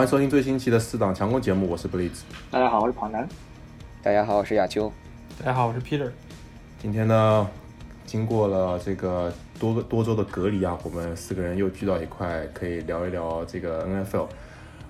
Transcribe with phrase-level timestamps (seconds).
[0.00, 2.24] 欢迎收听最新期的四档强攻节目，我是布利兹。
[2.50, 3.28] 大家好，我是庞南。
[4.02, 4.90] 大家好，我是亚秋。
[5.38, 6.10] 大家好，我是 Peter。
[6.80, 7.46] 今天呢，
[8.06, 14.26] 经过了这个多个多周的隔离啊，我们四个人又聚到一块，可以聊一聊这个 NFL。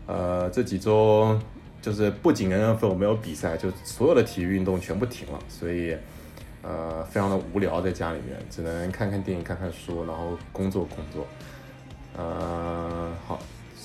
[0.07, 1.37] 呃，这几周
[1.83, 5.97] 就是不仅 NFL 没有比赛，就所有的体育运动全部停了，所以
[6.63, 11.27] 呃，非常的无聊，在家里面只能看看电影、看看书，然后工作工作。
[12.17, 13.41] 呃，好。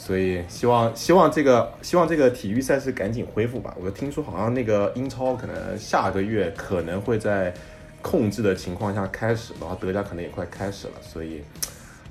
[0.06, 3.76] 所以希望希望这个希望这个体育赛事赶紧恢复吧。
[3.82, 7.52] 我听说好像那个英超可能下个月可能会在
[8.04, 10.94] 控制的情况下开始，然后德甲可能也快开始了。
[11.02, 11.42] 所以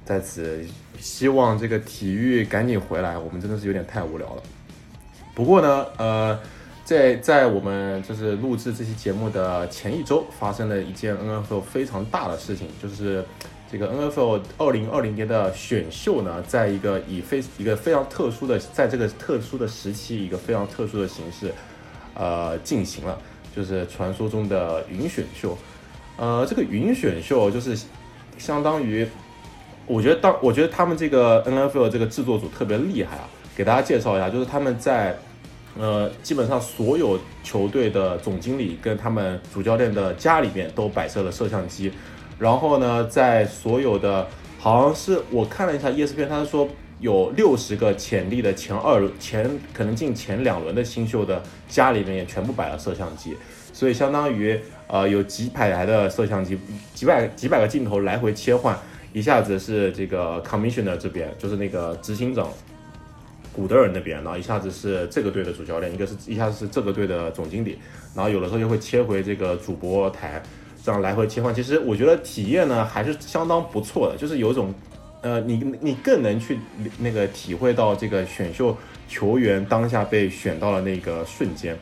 [0.05, 0.67] 在此
[0.99, 3.17] 希望这个体育赶紧回来。
[3.17, 4.43] 我们真的是有点太无聊了。
[5.33, 6.37] 不过呢，呃，
[6.85, 13.25] 在在我们就是录制这期节目的前一周，发生了一件 N F 非常大的事情，就是。
[13.75, 21.53] 这个 NFL 二零二零年的选秀呢，在一个以非一个非常特殊的，在这个特殊的时期，一个非常特殊的形式，
[22.15, 23.19] 呃，进行了，
[23.53, 25.59] 就是传说中的云选秀。
[26.17, 27.77] 呃，这个云选秀就是
[28.39, 29.05] 相当于，
[29.87, 35.19] 我觉得当我觉得他们这个 NFL 这个制作组特别厉害啊，给大家介绍一下，就是他们在
[35.77, 41.91] 呃基本上所有球队的总经理跟他们主教练的家里面都摆设了摄像机。
[42.39, 44.27] 然后呢，在所有的，
[44.59, 46.69] 好像是我看了一下 ESPN，他说
[47.01, 53.37] 有六十个潜力的前二前可能进前两轮的新秀的家里面也全部摆了摄像机，
[53.73, 56.59] 所以相当于呃有几百台的摄像机，
[56.95, 58.77] 几百几百个镜头来回切换，
[59.13, 62.49] 一下子是这个 Commissioner 这边，就是那个执行长
[63.53, 67.79] 古德尔那边，然后一下子是这个队的主教练，一个是一下子是这个队的总经理，
[68.15, 70.43] 然后有的时候又会切回这个主播台。
[70.85, 74.75] 这样来回切换，其实我觉得体验呢还是相当不错的，就是有一种，
[75.23, 76.59] 呃，你你更能去
[76.99, 78.77] 那个体会到这个选秀
[79.09, 81.75] 球员当下被选到了那个瞬间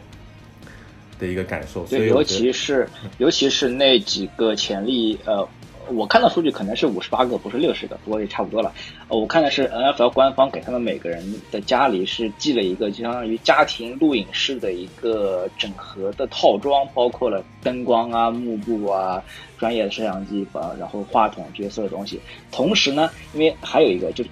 [1.18, 1.84] 的一个感受。
[1.84, 5.48] 所以，尤其是尤其是那几个潜力，呃。
[5.88, 8.72] 我看到数据可能是五十八个，不是六十个，不过也差不多了。
[9.08, 19.22] 呃我看的是 NFL 官方给他们每个人的家里是寄了一个，就相当于家庭录影室的一个整合的套装，包括了灯光啊、幕布啊、
[19.58, 22.20] 专业的摄像机啊，然后话筒这些所有东西。
[22.50, 24.24] 同时呢，因为还有一个，就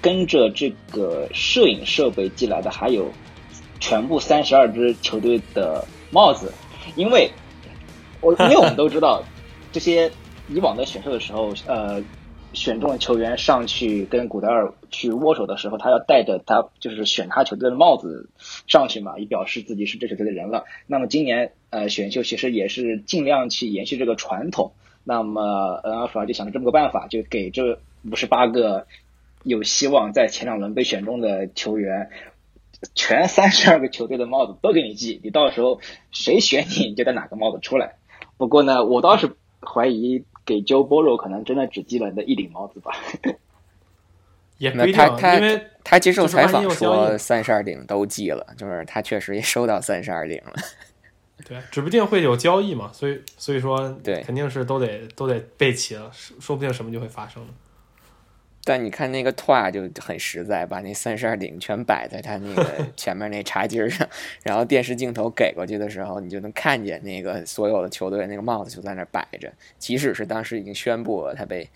[0.00, 3.10] 跟着这个摄影设备寄来的还有
[3.80, 6.52] 全部三十二支球队的帽子，
[6.96, 7.30] 因为
[8.20, 9.22] 我因为我们都知道
[9.72, 10.10] 这些。
[10.48, 12.02] 以往的选秀的时候，呃，
[12.54, 18.30] 选中球员上去跟古德尔去握手的时候，他要戴着他就是选他球队的帽子
[18.66, 20.64] 上去嘛，以表示自己是这球队的人了。
[20.86, 24.72] 那么今年呃选秀其实也是尽量去延续这个传统。
[25.04, 27.80] 那么 NFL 就想了这么个办法，就给这
[28.10, 28.86] 五十八个
[29.42, 32.10] 有希望在前两轮被选中的球员，
[32.94, 35.80] 全三十二个球队的帽子都给你系，你到时候
[36.10, 37.96] 谁选你，你就戴哪个帽子出来。
[38.38, 40.24] 不过呢，我倒是怀疑。
[40.48, 42.90] 给 Joe Burrow 可能真的只寄了的一顶帽子吧，
[44.56, 50.54] 也没他他因为他接受采访说三十二顶都寄了，就是他确实也收到三十二顶了。
[51.46, 56.10] 对，指不定会有交易嘛，所以所以说对，肯定是都得都得备齐了，
[56.40, 57.48] 说不定什么就会发生了。
[58.64, 64.06] 但你看那个 Twa 就很实在，把那三十二顶全摆在他那个 前面那茶几上，
[64.42, 69.50] 然后电视镜头给过去的时候，你就能看见那个所有的球队那个帽子就在那摆着。
[69.78, 71.68] 即使是当时已经宣布了他被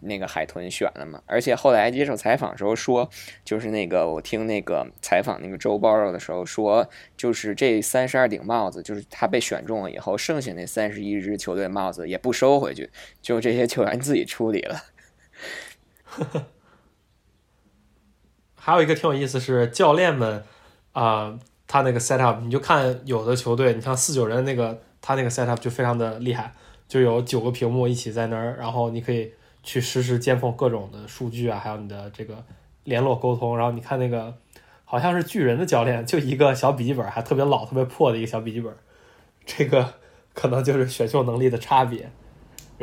[0.00, 3.08] 那个海豚选了嘛，而且后来接受采访的时候说，
[3.44, 6.86] 就是那个我听那个采访那个周 Borrow 的时候说，
[7.16, 12.90] 就是这三十二顶帽子，就是他被选中了以后，剩下那三十一支球队帽子也不收回去，
[13.22, 14.82] 就这些球员自己处理了。
[16.18, 16.46] 呵呵，
[18.54, 20.44] 还有一个挺有意思是教练们
[20.92, 26.54] 啊，他那个 set up，你就看有的球队，你像四九人那个，他那个 set up 就非常的厉害，
[26.86, 29.32] 就有九个屏幕一起在那儿，然后你可以
[29.62, 32.44] 去实时监控各种的数据啊，还有你的这个
[32.84, 33.56] 联络沟通。
[33.58, 34.34] 然后你看那个
[34.84, 38.72] 好像是巨人的教练，就一个小笔记本，还特别老、特别破的一个小笔记本，
[39.44, 39.94] 这个
[40.32, 42.10] 可能就是选秀能力的差别。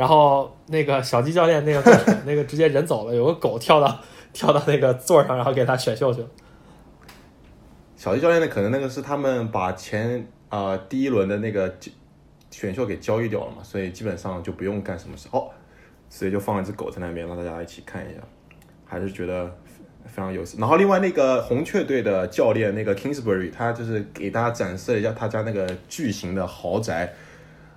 [0.01, 3.99] 然后那个小鸡教练那个那个直接人走了，有个狗跳到
[4.33, 6.27] 跳到那个座上，然后给他选秀去了。
[7.95, 11.71] 小鸡教练呢，可能那个是他们把前啊第一轮的那个
[12.49, 15.47] 选秀给交易掉了嘛，所以基本上就不用干什么事哦，
[16.09, 18.21] 所以就放一只狗在那边，让大家一起看一下，
[18.83, 19.55] 还是觉得
[20.05, 20.57] 非常有意思。
[20.59, 27.13] 然后另外那个红雀队的教练那个 Kingsbury，他就是给大家展示了一下他家那个巨型的豪宅，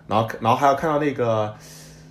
[0.07, 1.55] 然后然后还要看到那个。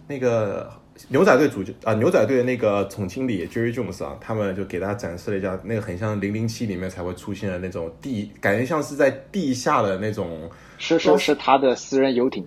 [0.07, 0.71] 那个
[1.09, 10.49] 牛仔队主角啊、牛仔队的那个总经理 Jerry Jones 啊，他们就给大家展示了一下那个很像零零七里面才会出现的那种地，感觉像是在地下的那种。
[10.77, 12.45] 是是是他的私人游艇。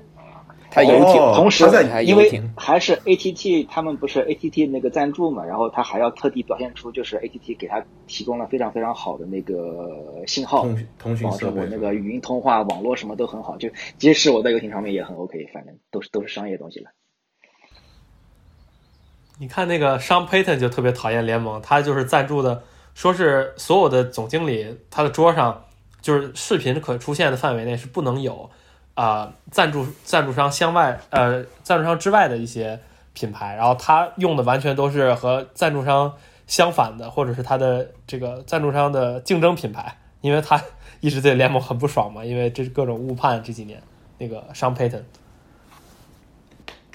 [0.68, 16.90] 他游艇，哦同时他在因为还是 ATT，他们不是 ATT 那个赞助嘛，然后他还要特地表现出就是 ATT 给他提供了非常非常好的那个信号通通讯设备我那个语音通话、网络什么都很好，就即使我在游艇上面也很 OK，反正都是都是商业东西了。
[19.38, 22.62] 你看那个 Sean Payton 就特别讨厌联盟，他就是赞助的，
[22.94, 25.64] 说是所有的总经理他的桌上
[26.00, 28.48] 就是视频可出现的范围内是不能有
[28.94, 32.80] 啊、赞助赞助商向外呃赞助商之外的一些
[33.12, 36.14] 品牌，然后他用的完全都是和赞助商
[36.46, 40.58] 相反的，或者是他的这个赞助商的竞争品牌，因为他
[41.00, 43.82] 一直对联盟很不爽嘛，因为这是各种误判这几年
[44.16, 45.02] 那个 Sean Payton。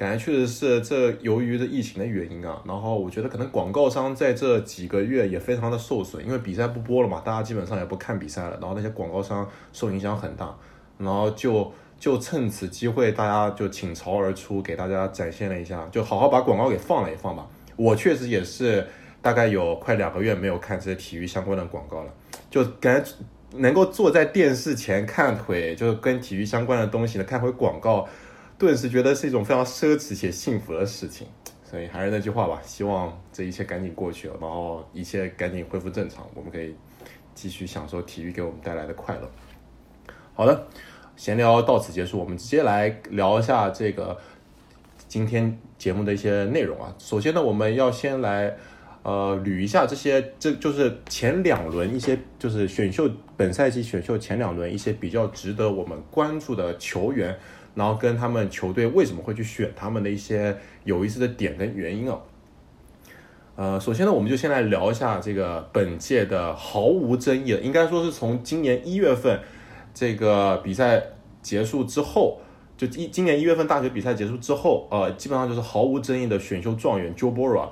[0.02, 10.58] 感觉确实是这由于这疫情的原因啊，然后我觉得可能广告商在这几个月也非常的受损，因为比赛不播了嘛，大家基本上也不看比赛了，然后那些广告商受影响很大，
[10.98, 17.48] 然后就就趁此机会，大家就倾巢而出，给大家展现了一下，就好好把广告给放了一放吧。
[17.76, 18.84] 我确实也是
[19.22, 22.12] 大概有快两个月没有看这些体育相关的广告了，
[22.50, 23.12] 就感觉
[23.58, 28.10] 能够坐在电视前看腿就是跟体育相关的东西的，看会广告。
[28.62, 31.26] 顿时觉得是一种非常奢侈且幸福的事情。
[31.64, 36.76] 所以还是那句话吧，希望这一切赶紧过去了，然后一切赶紧恢复正常，我们可以
[37.34, 39.32] 继续享受体育给我们带来的快乐。
[40.36, 40.68] 好的，
[41.16, 44.16] 闲聊到此结束，我们直接来聊一下这个
[45.08, 46.94] 今天节目的一些内容啊。
[47.00, 48.56] 首先呢，我们要先来
[49.02, 57.36] 呃捋一下这些，这就是前两轮一些就是选秀本赛季选秀前两轮一些比较值得我们关注的球员。
[57.74, 62.20] 然后跟他们球队为什么会去选他们的一些有意思的点跟原因啊。
[63.56, 69.40] 呃，首先呢，我们就先来聊一下这个本届的毫无争议的，应该说是从今年一月份
[69.94, 71.04] 这个比赛
[71.42, 72.40] 结束之后，
[72.78, 77.70] 就一今年一月份大学比赛结束之后，呃，基本上就是毫无争议的选秀状元 Joe Burrow，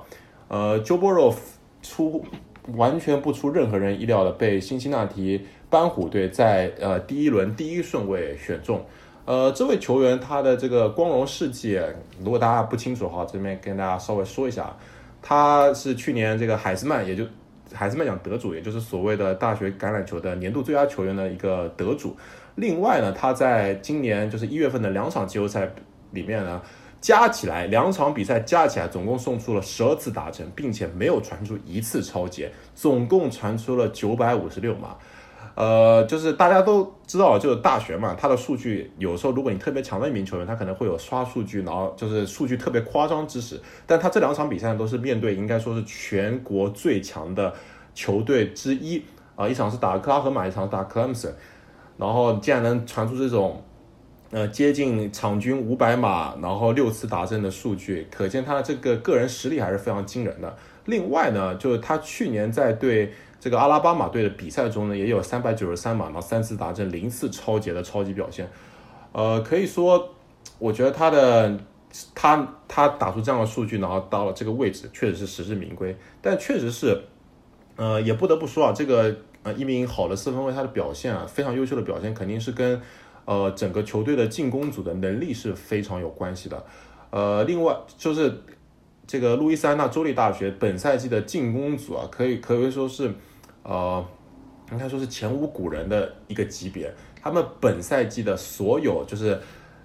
[0.48, 1.34] 呃，Joe Burrow
[1.82, 2.24] 出
[2.74, 8.84] 完全不出任何人意料的被辛辛那提班虎队在呃第一轮第一顺位选中。
[9.26, 11.80] 呃，这位球员他的这个光荣事迹，
[12.18, 14.74] 如果大家不清楚的话，这边跟大家稍微说一下，
[15.22, 17.24] 他是去年这个海斯曼，也就
[17.72, 22.16] 海斯曼奖得主，也就是所谓的大学橄榄球的年度最佳球员的一个得主。
[22.56, 25.70] 另外呢，他在今年就是一月份的两场季后赛
[26.10, 26.60] 里面呢，
[27.00, 34.96] 加起来两场比赛加起来总共送出了十二次达成，并且没有传出一次超节，总共传出了九百五十六码。
[35.60, 43.60] 呃，就是大家都知道，就是大学嘛，它的数据有时候，如果你特别强的一名球员，他可能会有刷数据，然后就是数据特别夸张之时。
[43.86, 47.52] 但他这两场比赛都是面对应该说是全国最强的
[47.94, 49.02] 球队之一
[49.36, 51.30] 啊、一场是打克拉荷马，一场是打克莱姆森，
[51.98, 53.62] 然后竟然能传出这种
[54.30, 60.56] 呃接近场均五百码，然后六次达阵的数据，可见他的这个个人实力还是非常惊人的。
[60.86, 68.46] 另外呢，就是他去年在对这个阿拉巴马队的比赛中呢，也有三百九十三码，然后三次达阵，零次超节的超级表现。
[69.12, 70.10] 呃，可以说，
[70.58, 71.58] 我觉得他的
[72.14, 75.96] 他他打出这样的数据，然后到了这个位置，确实是实至名归。
[76.20, 77.02] 但确实是，
[77.76, 82.78] 呃，也不得不说啊，这个呃一名好的四分卫，他的表现啊，非常优秀的表现，肯定是跟
[83.24, 86.62] 呃整个球队的进攻组的能力是非常有关系的。
[87.08, 88.42] 呃，另外就是
[89.06, 93.10] 这个路易斯安那州立大学本赛季的进攻组啊，可以可以说是。
[93.62, 94.04] 呃，
[94.72, 96.92] 应该说是前无古人的一个级别。
[97.22, 99.38] 他们本赛季的所有就是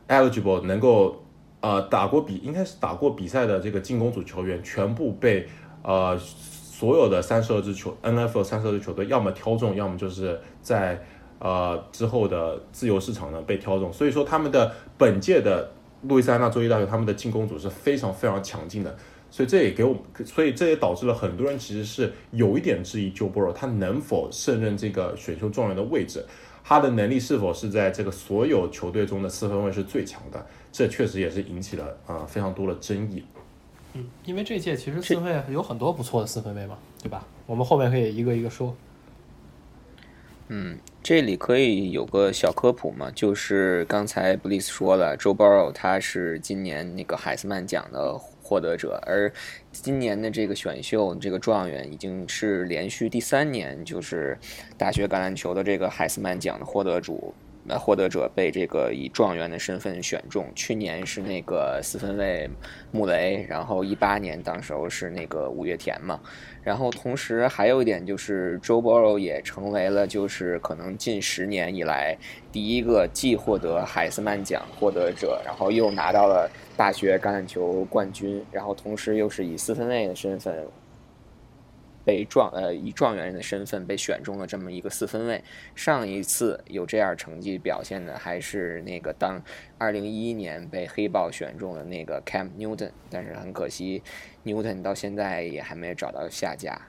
[0.07, 1.21] eligible 能够
[1.59, 5.45] 呃打过比，应该是打过比赛的这个进攻组球员，全部被
[5.83, 11.03] 呃所有的三十二支球 NFL 三十二支球队要么挑中，要么就是在
[11.39, 13.91] 呃之后的自由市场呢被挑中。
[13.91, 15.71] 所以说他们的本届的
[16.03, 18.95] 路易斯安那州立大学他们的进攻组是非常非常强劲的。
[19.35, 26.25] 所以这也给我们，所以这也导致了很多人其实是有一点质疑 Joe Burrow 他能否胜任这个选秀状元的位置，
[26.63, 33.25] 他的能力是否是在这个所有球队中的四分卫是最强的，这确实也是引起了啊、呃、非常多的争议。
[33.95, 37.27] 嗯，因为这届其实四分卫有很多不错的四分卫嘛，对吧？
[37.45, 38.73] 我们后面可以一个一个说。
[40.47, 49.31] 嗯，这里可以有个小科普嘛，就是刚才布里斯说了，Joe Burrow 他是今年那个海斯曼奖的获得者，而
[49.71, 54.37] 今年的这个选秀这个状元已经是连续第三年，就是
[54.77, 57.33] 大学橄榄球的这个海斯曼奖的获得主
[57.79, 60.45] 获得者被这个以状元的身份选中。
[60.53, 62.47] 去年是那个四分卫
[62.91, 66.21] 穆雷，然后一八年当时候是那个五月天嘛。
[66.65, 72.17] 然后同时还有一点就是 Joe Burrow 也成为了就是可能近十年以来
[72.51, 80.65] 第一个既获得海斯曼奖获得者，然后又拿到了大学橄榄球冠军，然后同时又是以四分卫的身份。
[82.05, 85.43] 被状呃以状元的身份被选中了这么一个四分卫，
[85.73, 89.41] 上一次有这样成绩表现的还是那个当
[89.79, 94.03] 二零一一年被黑豹选中的那个 Cam Newton，但是很可惜
[94.45, 96.79] ，Newton 到现在也还没有找到下家。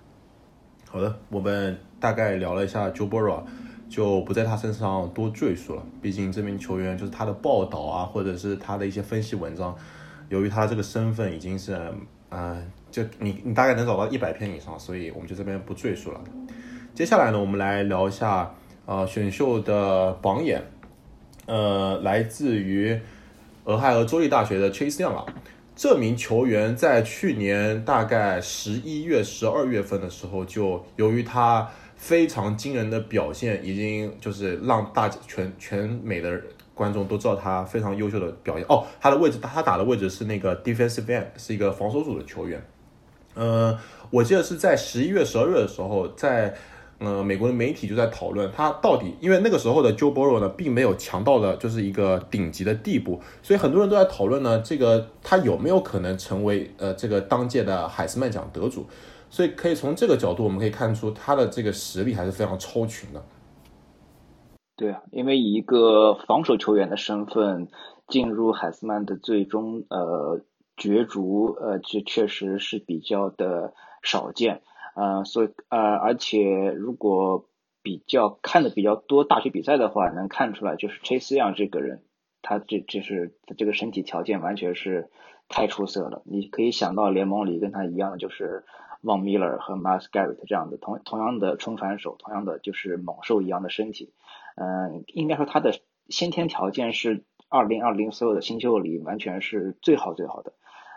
[0.87, 3.43] 好的，我们大概聊了一下 Joe Burrow，
[3.89, 5.83] 就不在他身上多赘述了。
[6.03, 9.75] 毕竟这名球员就是他的报道啊，或者是他的一些分析文章，
[10.29, 11.73] 由于他这个身份已经是
[12.29, 12.63] 啊。
[12.97, 16.21] 就你你大概能找到一百篇以上，所以我们就这边不赘述了。
[16.95, 18.51] 接下来呢，我们来聊一下
[18.87, 20.63] 呃选秀的榜眼，
[21.45, 22.99] 呃，来自于
[23.65, 25.27] 俄亥俄州立大学的 Chase Young 啊，
[25.75, 36.41] 这名球员在去年大概十一月、十二月份的时候，就由于他非常惊人的表现，已经就是让大全全美的
[36.73, 38.65] 观众都知道他非常优秀的表现。
[38.71, 42.59] 哦，他的位置他打的位置是那个 defensive end，是一个防守组的球员。
[43.37, 43.79] 呃，
[44.11, 46.57] 我记得是在十一月、十二月的时候，在
[46.99, 58.87] 呃美国的媒体就在讨论他到底，因为那个时候的 Joe Burrow 呢，并没有强到的就是一个顶级的地步，所以很多人都在讨论呢，这个他有没有可能成为呃这个当届的海斯曼奖得主？
[59.29, 63.23] 所以可以从这个角度，我们可以看出他的这个实力还是非常超群的。
[64.77, 67.69] 对啊，因为以一个防守球员的身份
[68.09, 70.41] 进入海斯曼的最终呃。
[70.77, 74.63] 角逐，呃，这确实是比较的少见，
[74.95, 77.49] 呃，所以，呃，而且如果
[77.83, 82.03] 比较看的比较多大学比赛的话，能看出来就是 Chase Young 这个人，
[82.43, 85.09] 他这就是这个身体条件完全是
[85.49, 86.23] 太出色了。
[86.25, 88.65] 你可以想到联盟里跟他一样的就是
[89.03, 94.13] Von Miller 和 Mas Garrett 这样的同同样的冲传手，同样的就是猛兽一样的身体，
[94.57, 95.79] 嗯，应该说他的
[96.09, 100.53] 先天条件是二零二零所有的新秀里完全是最好最好的。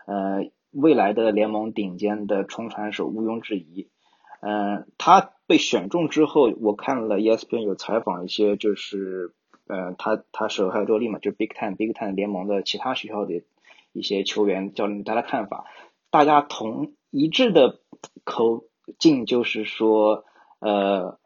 [0.09, 3.89] 呃，未来的联盟顶尖的冲传手毋庸置疑。
[4.41, 9.35] 嗯，他被选中之后，我看了 ESPN 有采访一些，就是
[9.67, 13.43] 呃，他他是俄亥俄利嘛，就 Big Ten Big Ten 联盟的其他学校的
[13.93, 15.65] 一些球员教练，大家看法，
[16.09, 17.79] 大家同一致的
[18.23, 18.63] 口
[18.97, 20.25] 径就是说，
[20.57, 21.19] 呃，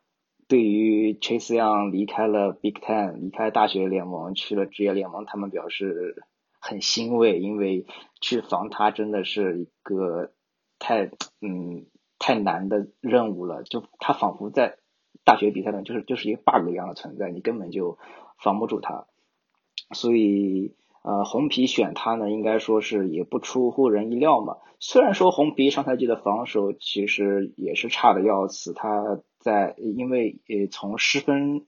[0.49, 6.25] 对于 Chase Young 离开了 Big Ten，离开大学联盟去了职业联盟，他们表示。
[6.65, 7.85] 很欣慰，因为
[8.21, 10.31] 去防他真的是一个
[10.79, 13.63] 太嗯太难的任务了。
[13.63, 14.77] 就他仿佛在
[15.25, 17.97] 大学比赛中就是就是一个 bug 一样的存在，你根本就
[18.37, 19.07] 防不住他。
[19.93, 24.55] 所以呃红皮选他呢，应该说是也不出乎人意料嘛。
[24.79, 31.65] 虽然说红皮上赛季的防守其实也是差的要死，他在因为呃从失分。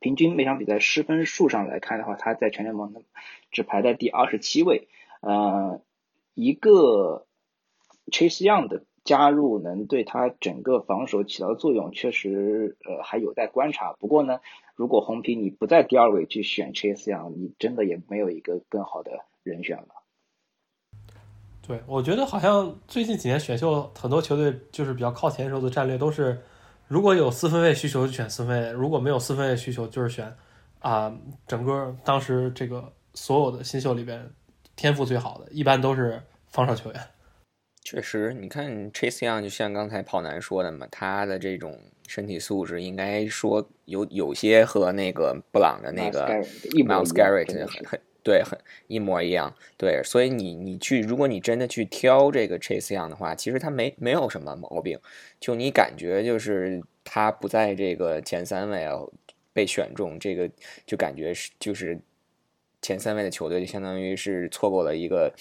[0.00, 2.92] 平均每场比赛失分数上来看的话，他在全联盟
[3.52, 4.88] 只排在第二十七位。
[5.20, 5.80] 呃，
[6.34, 7.26] 一个
[8.10, 13.92] Chase Young 的加入能对他整个防守起到作用，确实呃还有待观察。
[14.00, 14.40] 不过呢，
[14.74, 19.88] 如果红皮你不在第二位去选 Chase Young，你真的也没有一个更好的人选了。
[21.66, 26.42] 对，我觉得好像最近几年选秀很多球队就是比较靠前时候的战略都是。
[26.88, 30.34] 如果有四分卫需求就选四分卫，如果没有四分卫需求就是选
[30.80, 31.14] 啊，
[31.46, 34.28] 整个当时这个所有的新秀里边
[34.74, 37.00] 天赋最好的，一般都是防守球员。
[37.84, 46.26] 确实，你看 Chase Young 就像刚才跑男说的嘛，他的这种身体素质应该说有有些和那个布朗的那个
[46.72, 48.00] Miles Garrett 很很。
[48.28, 48.58] 对，很
[48.88, 49.54] 一模一样。
[49.78, 54.98] 对，所以你你去，如果你真的去挑这个 Chase Young 的话，其实他没没有什么毛病。
[55.40, 59.00] 就你感觉就是他不在这个前三位啊，
[59.54, 60.50] 被选中，这个
[60.84, 61.98] 就感觉是就是
[62.82, 65.32] 前三位的球队就相当于是错过了一个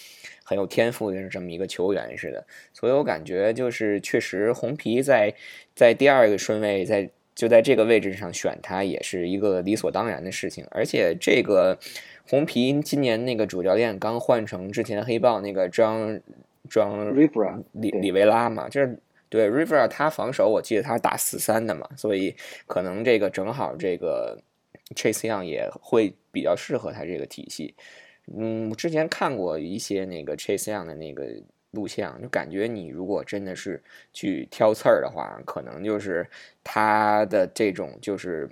[0.45, 2.47] 很有天赋的这么一个球员似的。
[2.71, 5.35] 所以我感觉就是确实红皮在
[5.75, 11.79] 在第二个顺位在就在这个位置上选他也是一个理所当然的事情，而且这个。
[12.29, 16.19] 红皮今年那个主教练刚换成之前黑豹那个张
[16.69, 17.17] 张
[17.71, 24.37] 里里维拉嘛，就是对 River 他防守我记得他打四三的嘛，所以可能这个正好这个
[24.93, 27.73] Chase Young 也会比较适合他这个体系。
[28.37, 31.23] 嗯，之前看过一些那个 Chase Young 的那个
[31.77, 33.81] 录像，就感觉你如果真的是
[34.11, 36.27] 去挑刺儿的话，可能就是
[36.63, 38.49] 他的这种就是。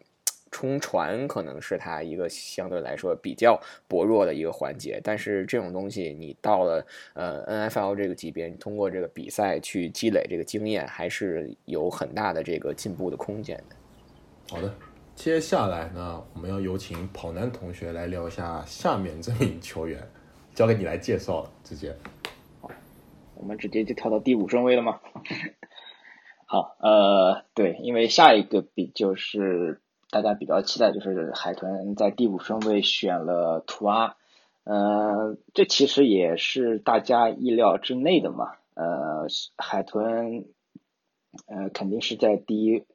[0.51, 5.01] 冲传可能是他一个相对来说比较薄弱的一个环节。
[5.03, 13.75] 但是这种东西，你到了呃 NFL 这个级别，通过这个比赛去积累这个经验，还是有很大的这个进步的空间的。
[14.49, 14.73] 好的，
[15.13, 19.99] 接下来呢，我们要有请跑男同学来聊一下下面这名球员，
[20.53, 21.93] 交给你来介绍了，直接。
[23.37, 24.99] 我们直接就跳到第五顺位了吗？
[26.47, 34.15] 好，呃，对，因为下一个比就是大家比较期待，就是海豚在第五顺位选了图阿，
[34.63, 39.27] 呃，这其实也是大家意料之内的嘛，呃，
[39.57, 40.45] 海豚，
[41.47, 42.85] 呃，肯定是在第一，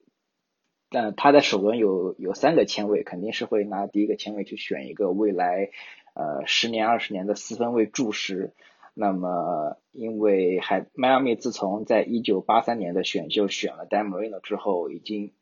[0.90, 5.70] 但他在首轮有有三个签位，肯定是会拿第一个签位去选一个未来，
[6.14, 8.54] 呃，十年二十年的四分位柱石。
[8.94, 15.32] 那么，因为海迈阿密自从在一九八三年的选秀选了 Dan Marino 之后，已经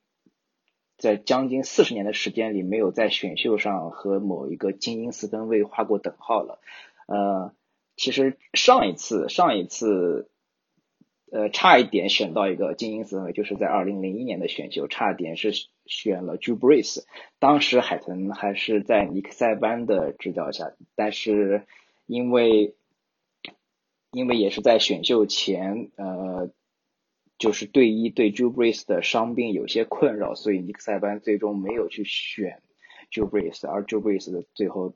[0.96, 6.60] 在将近四十年的时间里没有在选秀上和某一个精英四分卫画过等号了。
[7.06, 7.52] 呃，
[7.96, 10.28] 其实上一次上一次，
[11.32, 15.52] 呃，差一点选到一个精英四分卫，就是在二零零一年的选秀，差点是
[15.86, 17.04] 选了 Drew Brees，
[17.38, 21.66] 当时海豚还是在尼克塞班的指导下，但是
[22.06, 22.74] 因为
[24.10, 26.50] 因为也是在选秀前，呃，
[27.38, 32.62] 就是队医对 Drew Brees 的伤病有些困扰，所以尼克塞班最终没有去选
[33.12, 34.94] Drew Brees，而 Drew Brees 的最后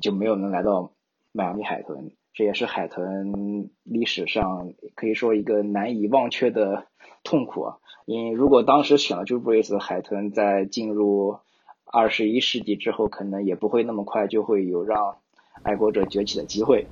[0.00, 0.92] 就没有能来到
[1.30, 6.88] 迈阿密海豚，这也是海豚历史上可以说一个难以忘却的
[7.22, 7.78] 痛苦啊！
[8.06, 11.38] 因如果当时选了 Drew Brees，海豚在进入
[11.84, 15.16] 二十一世纪之后，可能也不会那么快就会有让
[15.62, 16.86] 爱国者崛起的机会，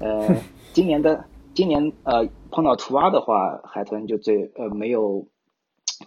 [0.00, 0.34] 呃。
[0.74, 5.28] 今年的今年呃碰到图阿的话，海豚就最呃没有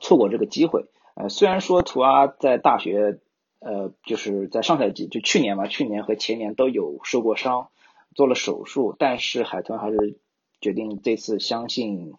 [0.02, 0.88] 错过这个机会。
[1.16, 3.22] 呃虽然说图阿在大学
[3.60, 7.70] 呃就是在上赛季就去年嘛，去年和前年都有受过伤，
[8.14, 10.20] 做了手术，但是海豚还是
[10.60, 12.16] 决定这次相信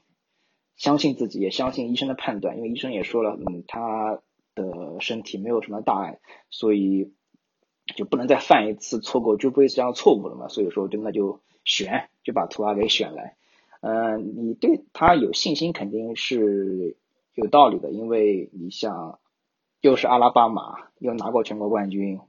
[0.74, 4.20] 相信自己，也相信医生的判断，因为医生也说了，嗯他
[4.54, 7.12] 的身体没有什么大碍，所以
[7.94, 11.42] 就不能再犯一次错过就不会这样错误了嘛，所以说就那就。
[11.68, 13.36] 选就把图瓦给选来，
[13.82, 16.96] 嗯，你对他有信心肯定是
[17.34, 19.20] 有道理的，因为你像
[19.82, 22.20] 又是阿拉巴马，又拿过全国冠军，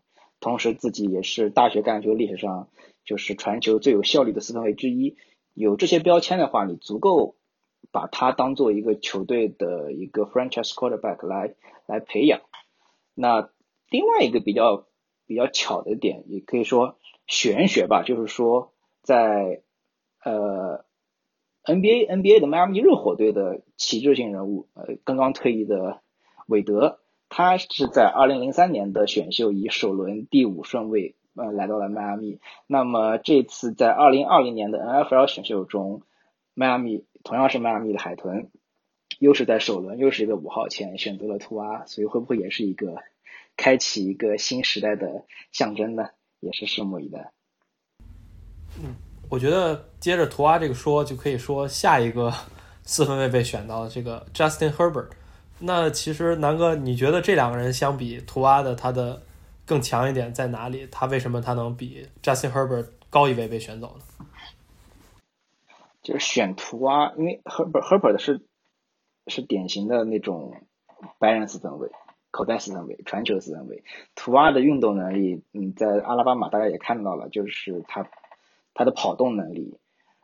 [0.41, 2.67] 同时自己也是大学橄榄球历史上
[3.05, 5.15] 就是传球最有效率的四分卫之一，
[5.53, 7.37] 有这些标签的话，你足够
[7.93, 12.41] 把他当做一个球队的一个 franchise quarterback 来来培养。
[13.15, 13.49] 那
[13.89, 14.85] 另外一个比较
[15.25, 18.73] 比较巧的点，也可以说玄学吧，就是说。
[19.09, 19.63] 在
[20.23, 20.85] 呃
[21.63, 26.01] NBA NBA 的迈阿密热火队的旗帜性人物，呃，刚刚退役的
[26.45, 32.39] 韦德，他是在二零零三年的选秀以首轮第五顺位呃来到了迈阿密。
[32.67, 36.03] 那么这次在二零二零年的 NFL 选秀中，
[36.53, 38.51] 迈阿密同样是迈阿密的海豚，
[39.17, 42.97] 又是在首轮又是一个五号签选择了图阿，所以会不会也是一个
[43.57, 46.09] 开启一个新时代的象征呢？
[46.39, 47.31] 也是拭目以待。
[49.29, 52.33] 我觉得接着图阿这个说，就可以说下一个
[52.81, 55.09] 四分卫被选到这个 Justin Herbert。
[55.59, 59.21] 那其实南哥，你觉得这两个人相比图阿的他的
[59.67, 60.87] 更强一点在哪里？
[60.91, 64.25] 他为什么他能比 Justin Herbert 高一位被选走呢？
[66.01, 68.41] 就是选图阿，因为 Herbert Herbert 是
[69.27, 70.55] 是典型的那种
[71.19, 71.91] 白人四分卫、
[72.31, 73.83] 口袋四分卫、传球四分卫。
[74.15, 78.09] 图阿的运动能力，嗯，在阿拉巴马大家也看到了，就是他。
[78.73, 79.77] 他的跑动能力，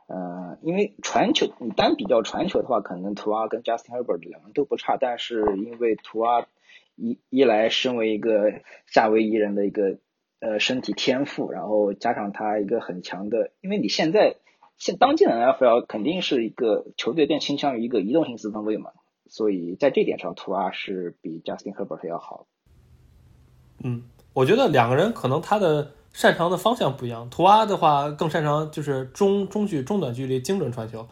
[0.06, 6.46] 呃，因为传球，你单比较传球的话，可能图阿跟 Justin Herbert 两人都不差，但是因为图阿
[6.94, 9.98] 一一来身为一个夏威夷人的一个
[10.40, 14.36] 呃身体天赋，然后加上他一个很强的，因为你现在
[14.78, 18.92] 现当今的 NFL 肯定是一个球队更倾向于一个移动性四分卫嘛，
[19.28, 22.46] 所以在这点上图阿是比 Justin Herbert 要好。
[23.84, 25.90] 嗯，我觉得两个人可能他的。
[26.16, 31.06] 擅长的方向不一样，图阿的话更擅长就是中中距、中短距离精准传球，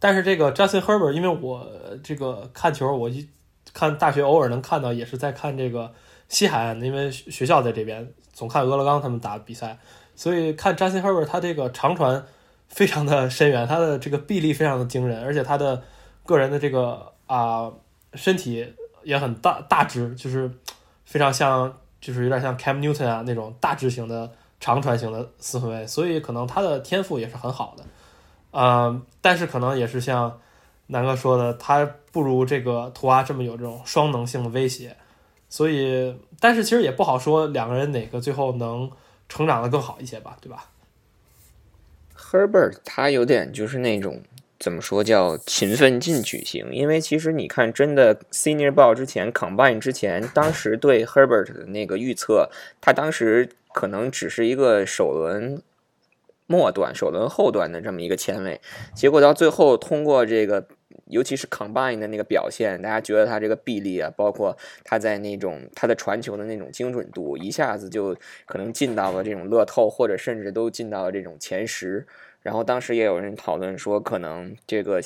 [0.00, 1.68] 但是这个 Justin Herbert，因为我
[2.02, 3.28] 这个看球，我一
[3.74, 5.92] 看大学偶尔能看到，也是在看这个
[6.30, 9.78] 西海岸，因为学校在这边，总看俄勒冈他们打比赛，
[10.16, 12.24] 所以看 Justin Herbert 他这个长传
[12.68, 15.82] 非常的深远，他的这个臂力非常的惊人，而且他的
[16.24, 17.70] 个人的这个啊
[18.14, 20.50] 身体也很大大只，就是
[21.04, 21.70] 非常像。
[22.00, 27.84] 就是有点像 Cam Newton 啊那种大致型的长传型的四分卫，所以可能他的天赋也是很好的，
[28.52, 30.40] 嗯，但是可能也是像
[30.88, 34.96] 南哥说的，他不如这个图阿这么有这种双能性的威胁，
[35.48, 38.90] 所以，但是其实也不好说两个人哪个最后能
[39.28, 40.70] 成长的更好一些吧，对吧
[42.16, 44.22] ？Herbert 他有点就是那种
[44.58, 55.62] 怎么说叫勤奋进取型，因为其实你看，真的 Senior Ball 之前 Combine 之前，当时对 Herbert 的那个预测，他当时可能只是一个首轮
[56.48, 58.60] 末段、首轮后段的这么一个签位，
[58.92, 60.66] 结果到最后通过这个。
[61.06, 68.14] 尤其是 combine 的那个表现，大家觉得他这个臂力啊，包括他在那种他的传球的那种精准度，一下子就
[68.44, 72.06] 可能进到了这种乐透，或者甚至都进到了这种前十。
[72.42, 75.00] 然后当时也有人讨论说，可能这个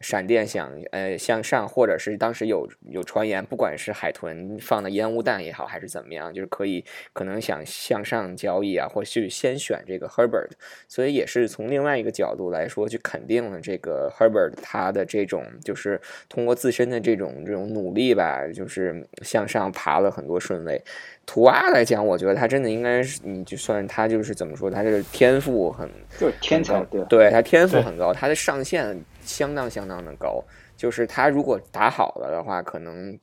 [0.00, 10.50] 闪电想呃向上，或者是当时有有传言，不管是海豚放的烟雾弹也好，还是怎么样，就是可以可能想向上交易啊，或去先选这个 Herbert，
[10.86, 20.82] 所以也是从另外一个角度来说，去肯定了这个 Herbert 他的这种就是通过自身的这种这种努力吧，就是向上爬了很多顺位。
[21.28, 25.86] 图阿来讲，我觉得他真的应该是，你就算他就是怎么说，他这个天赋很
[26.18, 30.42] 就是天才，对对他天赋很高，他的上限相当相当的高。
[30.74, 33.18] 就是他如果打好了的话，可能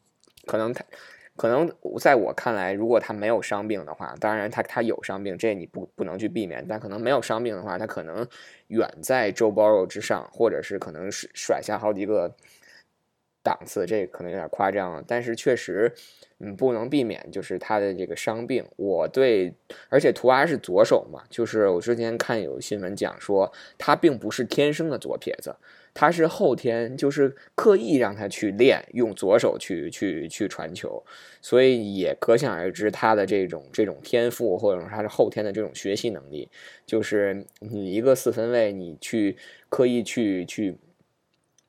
[0.46, 0.86] 可能他
[1.36, 1.68] 可能
[2.00, 6.64] 在我看来，如果他没有伤病的话，当然他他有伤病，这你不不能去避免。
[6.70, 8.28] 但可能没有伤病的话，他可能
[8.68, 12.36] 远在 Joe Burrow 之上，或者是可能甩甩下好几个
[13.46, 15.04] 档次，这可能有点夸张了。
[15.08, 15.94] 但是确实。
[16.40, 18.62] 嗯，不能避免就是他的这个伤病。
[18.76, 19.54] 我对，
[19.88, 25.56] 而且图阿是左手嘛，就是我之前看有新闻讲说，他并不是天生的左撇子，
[25.94, 31.02] 他是后天就是刻意让他去练用左手去去去传球，
[31.42, 36.50] 所以也可想而知他的这种这种天赋，或者说他是后天的这种学习能力，
[36.86, 39.38] 就是你一个四分卫，你去
[39.70, 40.78] 刻意去去。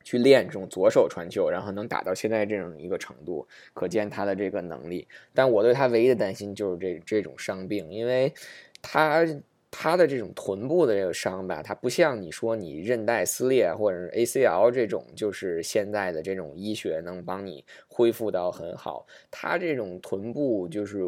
[0.06, 5.08] 去练这种左手传球，然后能打到现在这种一个程度，可见他的这个能力。
[5.34, 8.32] 但我对他唯一的担心就是这这种伤病，因为
[8.80, 9.26] 他
[9.68, 19.04] 他的这种臀部的这个伤吧，他不像你说你韧带撕裂或者是 ACL 这种，就是现在的这种医学能帮你恢复到很好。
[19.28, 21.02] 他这种臀部就是。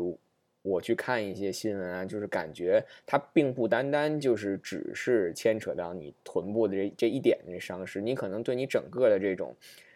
[0.62, 9.54] 我去看一些新闻啊，就是感觉它并不单单就是只是牵扯到你臀部的这这一点的伤势，你可能对你整个的这种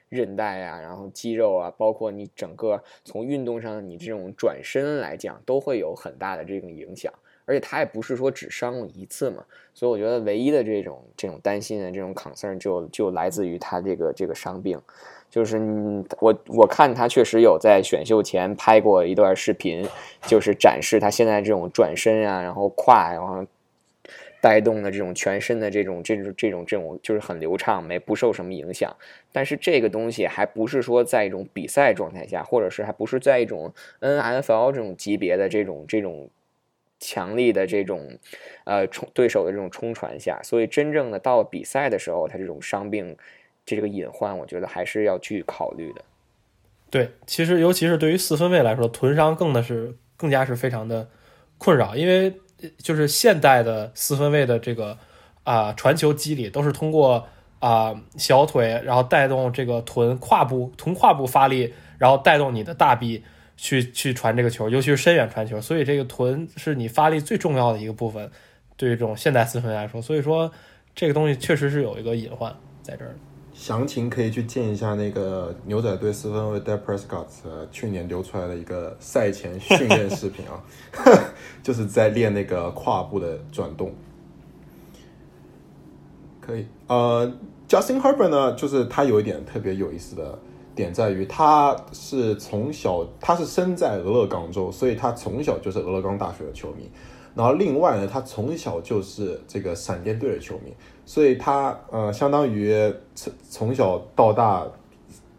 [0.09, 7.13] 韧带啊，然后肌肉啊，包括你整个从运动上你这种转身来讲，都会有很大的这种影响。
[7.45, 9.45] 而且他也不是说只伤了一次嘛，
[9.75, 14.81] 所以我觉得唯一的这种这种担心的这种 concern 就就来自于他这个这个伤病。
[15.33, 19.83] 就是你我我看他确实有在选秀前拍过一段视频，
[20.27, 23.43] 就是展示他现在这种转身啊，然后胯，然后
[24.43, 28.95] 带动的这种全身的这种这种这种这种就是很流畅，没不受什么影响。
[29.33, 36.29] 但是这个东西还不是说在一种比赛状态下，或者是还不是在一种 N F L 这种级别的这种这种
[37.01, 38.19] 强力的这种
[38.65, 43.17] 呃冲对手的这种冲传下，所以真正的到比赛的时候，他这种伤病。
[43.65, 46.03] 这个隐患，我觉得还是要去考虑的。
[46.91, 51.09] 对，其实尤其是对于四分卫来说，臀伤更的是更加是非常的
[51.59, 52.35] 困扰，因为
[52.79, 54.99] 就是现代的四分卫的这个
[55.45, 57.27] 啊传球机理都是通过
[57.61, 63.25] 啊小腿，然后带动这个臀胯部臀胯部发力，然后带动你的大臂
[63.57, 68.31] 去去传这个球，尤其是深远传球，所以这个臀是你发力最重要的一个部分。
[68.77, 70.51] 对于这种现代四分卫来说，所以说
[70.95, 73.15] 这个东西确实是有一个隐患在这儿。
[73.63, 77.27] 详情可以去见一下那个牛仔队四分卫 d e Prescott
[77.71, 80.59] 去年流出来的一个赛前训练视频啊，
[81.63, 83.95] 就是在练那个胯部的转动。
[86.41, 87.33] 可以，呃
[87.69, 90.37] ，Justin Herbert 呢，就是他有一点特别有意思的
[90.75, 96.91] 点在于，他是从小他是生在俄勒冈州，所以他从小就是俄勒冈大学的球迷。
[97.37, 100.75] 然后另外呢，他从小就是这个闪电队的球迷。
[101.05, 102.73] 所以他呃，相当于
[103.15, 104.65] 从从小到大，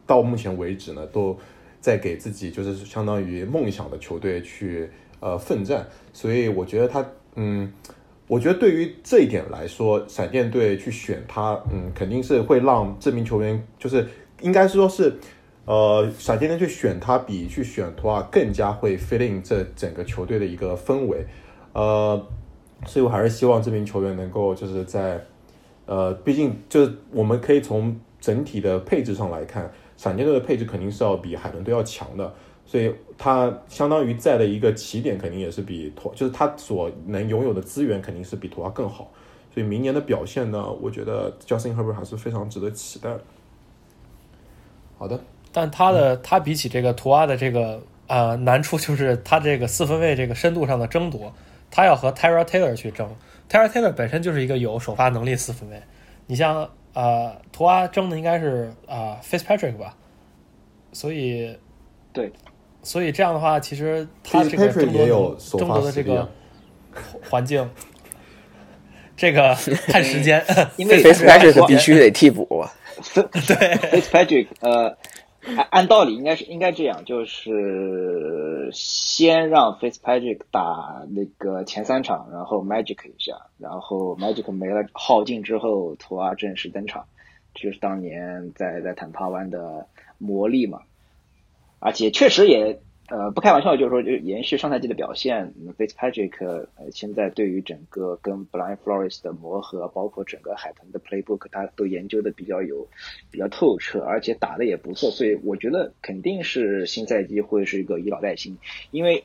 [0.05, 1.35] 到目前为止呢，都
[1.79, 4.89] 在给自己就是相当于梦想的球队去
[5.21, 5.87] 呃奋战。
[6.11, 7.03] 所以我觉得他
[7.35, 7.71] 嗯，
[8.27, 14.05] 我觉得对于这一点来说，闪电队去选他，嗯，肯定是会让这名球员就是
[14.41, 15.15] 应该是说是
[15.65, 21.25] 呃，闪电队去选他比去选图啊更加会 fit in 这整个球队的一个氛围。
[21.71, 22.21] 呃，
[22.85, 25.25] 所以我还是希望这名球员能够就是在。
[25.85, 32.33] 呃，毕竟就是我们可以从整体的配置上来看，闪电队的配置肯定是要比海豚队要强的，
[32.65, 39.11] 所以他相当于在的一个起点肯定也是比托，就是他所能拥有的资源肯定是比图阿更好，
[39.53, 43.21] 所以明年的表现呢，我觉得 Justin Herbert 还是非常值得期待的。
[44.97, 45.19] 好的，
[45.51, 47.81] 但他的他比起这个图阿的这个。
[48.05, 51.33] 呃，难处就是他这个四分卫这个深度上的争夺，
[51.71, 53.09] 他要和 Tyra Taylor 去争。
[53.49, 55.81] Tyra Taylor 本身就是一个有首发能力四分卫，
[56.27, 59.95] 你像呃图阿争的应该是啊 Fitzpatrick 吧，
[60.91, 61.57] 所以
[62.11, 62.31] 对，
[62.81, 66.29] 所以这样的话，其实他这个争夺也有争夺的这个
[67.29, 67.69] 环境，
[69.15, 69.55] 这个
[69.87, 70.43] 看时间，
[70.77, 72.65] 因为 Fitzpatrick 必须得替补。
[73.13, 74.95] 对 Fitzpatrick，呃，
[75.45, 87.05] 按按道理应该是应该这样，就是先让 Fitzpatrick 打那个前三场，然后 Magic 一下，然后 Magic 没了耗尽之后，图阿正式登场，
[87.53, 90.79] 就是当年在在坦帕湾的魔力嘛。
[91.79, 92.79] 而且确实也
[93.13, 102.87] 呃不开玩笑，就是说就延续上赛季的表现嗯，Fitzpatrick 呃现在对于整个跟 Brian Flores 的磨合，包括整个海豚的 playbook，他都研究的比较有
[103.29, 108.57] 比较透彻，而且打的也不错，所以我觉得肯定是新赛季会是一个以老带新，
[108.89, 109.23] 因为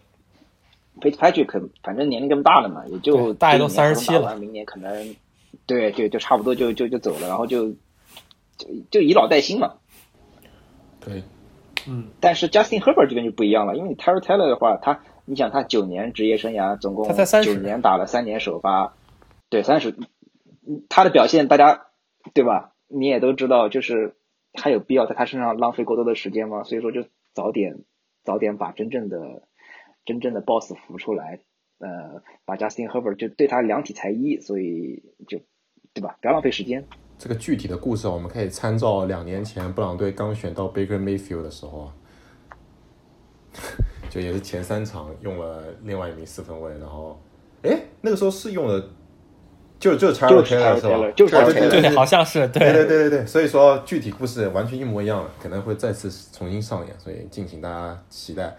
[1.00, 5.16] Fitzpatrick 反正年龄这么大了嘛，也就大家都这一年37了明年可能
[5.64, 7.70] 对对就差不多就就就走了，然后就
[8.58, 9.76] 就就以老带新嘛。
[11.00, 11.22] 可以，
[11.88, 18.94] 嗯，但是 Justin Herbert 这边就不一样了，因为你 Terry Taylor 的话，他你想他九年职业生涯，总共他才30九年打了三年首发，
[19.48, 19.90] 对三十，
[20.66, 21.86] 嗯他的表现大家
[22.34, 22.74] 对吧？
[22.88, 24.16] 你也都知道，就是
[24.54, 26.62] 还有必要在他身上浪费过多的时间吗？
[26.64, 27.84] 所以说就早点
[28.24, 29.42] 早点把真正的
[30.04, 31.40] 真正的 boss 扶出来，
[31.78, 35.40] 呃，把 Justin Herbert 就对他量体裁衣，所以就
[35.94, 36.16] 对吧？
[36.20, 36.84] 不要浪费时间。
[37.18, 41.88] 这个具体的故事啊我们可以参照两年前布朗队刚选到 Baker Mayfield 的时候啊，
[44.08, 47.20] 就也是前三场用了另外一名四分卫，然后，
[47.62, 48.80] 哎，那个时候是用了，
[49.80, 51.12] 就就 Charles 就是 Taylor 是吧？
[51.16, 58.56] 就是对对 Taylor 对对，好像是对对对对对对，所以说具体故事完全一模一样了，可能会再次重新上演，所以敬请大家期待。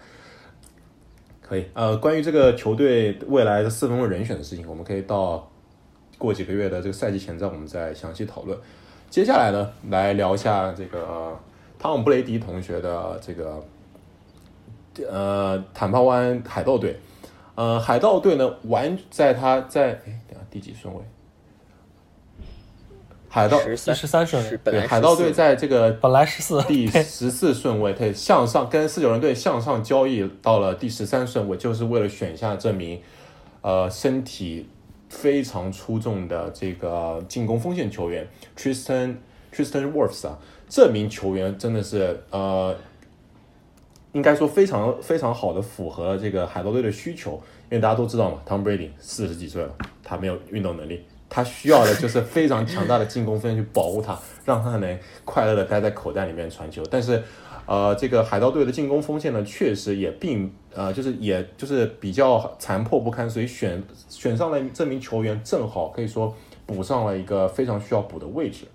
[1.40, 5.49] 可以，呃，关于这个球队未来的四分卫人选的事情，我们可以到
[6.20, 8.56] 过几个月的这个赛季前瞻，我们再详细讨论。
[9.08, 11.40] 接下来呢，来聊一下这个、呃
[11.80, 13.64] 汤姆布雷迪同学的这个
[15.08, 16.94] 呃坦帕湾海盗队。
[17.54, 21.00] 呃，海盗队呢，完在他在哎，等下第几顺位？
[23.28, 33.00] 海盗十三第十三顺位对，海盗队在这个本来十四，第十四顺位，他，向上跟四九人队向上交易到了第十三顺位，就是为了选下这名
[33.62, 34.68] 呃身体
[35.10, 39.16] 非常出众的这个进攻锋线球员 Tristan
[39.52, 42.74] Tristan w o r f s 啊，这名球员真的是呃，
[44.12, 47.32] 应该说非常非常好的符合这个海盗队的需求，
[47.68, 51.04] 因为大家都知道嘛，Tom Brady 四十几岁了，他没有运动能力。
[51.28, 56.82] 他需要的就是非常强大的进攻锋线去保护他，让他能快乐的待在口袋里面传球。
[56.90, 57.22] 但是，
[57.70, 66.34] 呃，这个海盗队的进攻锋线呢，确实也并呃，就是也就是比较残破不堪，所以选选上了这名球员，正好可以说
[66.66, 68.66] 补上了一个非常需要补的位置。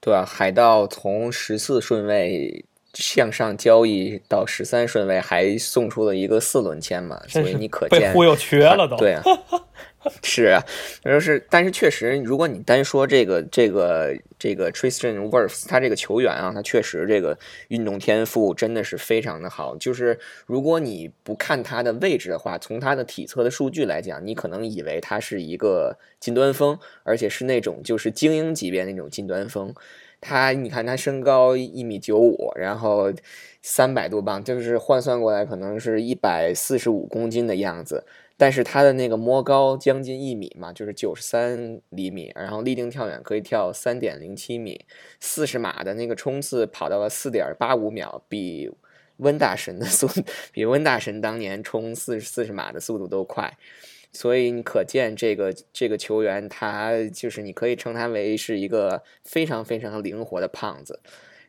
[0.00, 8.96] 对啊，海盗从十四顺位向上交易到十三顺位，还送出了一个四轮签嘛，所以你可见被忽悠瘸了都。
[8.98, 9.22] 对啊，
[10.22, 10.64] 是啊，
[11.04, 19.76] 就是，但是确实，如果你单说这个这个这个 Tristan w o r f s 他这个球员啊，他确实这个运动天赋真的是非常的好。
[19.76, 29.74] 就是如果你不看他的位置的话，从他的体测的数据来讲，你可能以为他是一个近端锋，而且是那种就是精英级别那种近端锋。
[30.20, 33.12] 他，你看他身高一米九五，然后
[33.62, 38.04] 三百多磅，就是换算过来可能是一百四十五公斤的样子。
[38.36, 44.86] 但是他的那个摸高将近一米嘛，就是九十三厘米，然后立定跳远可以跳三点零七米，
[45.20, 48.70] 四十码的那个冲刺跑到了四点八五秒，比
[49.20, 53.56] 温大神的速度， 比温大神当年冲四四十码的速度都快。
[54.12, 61.00] 所以你可见这个这个球员，他就是你可以称他为是一个非常非常灵活的胖子。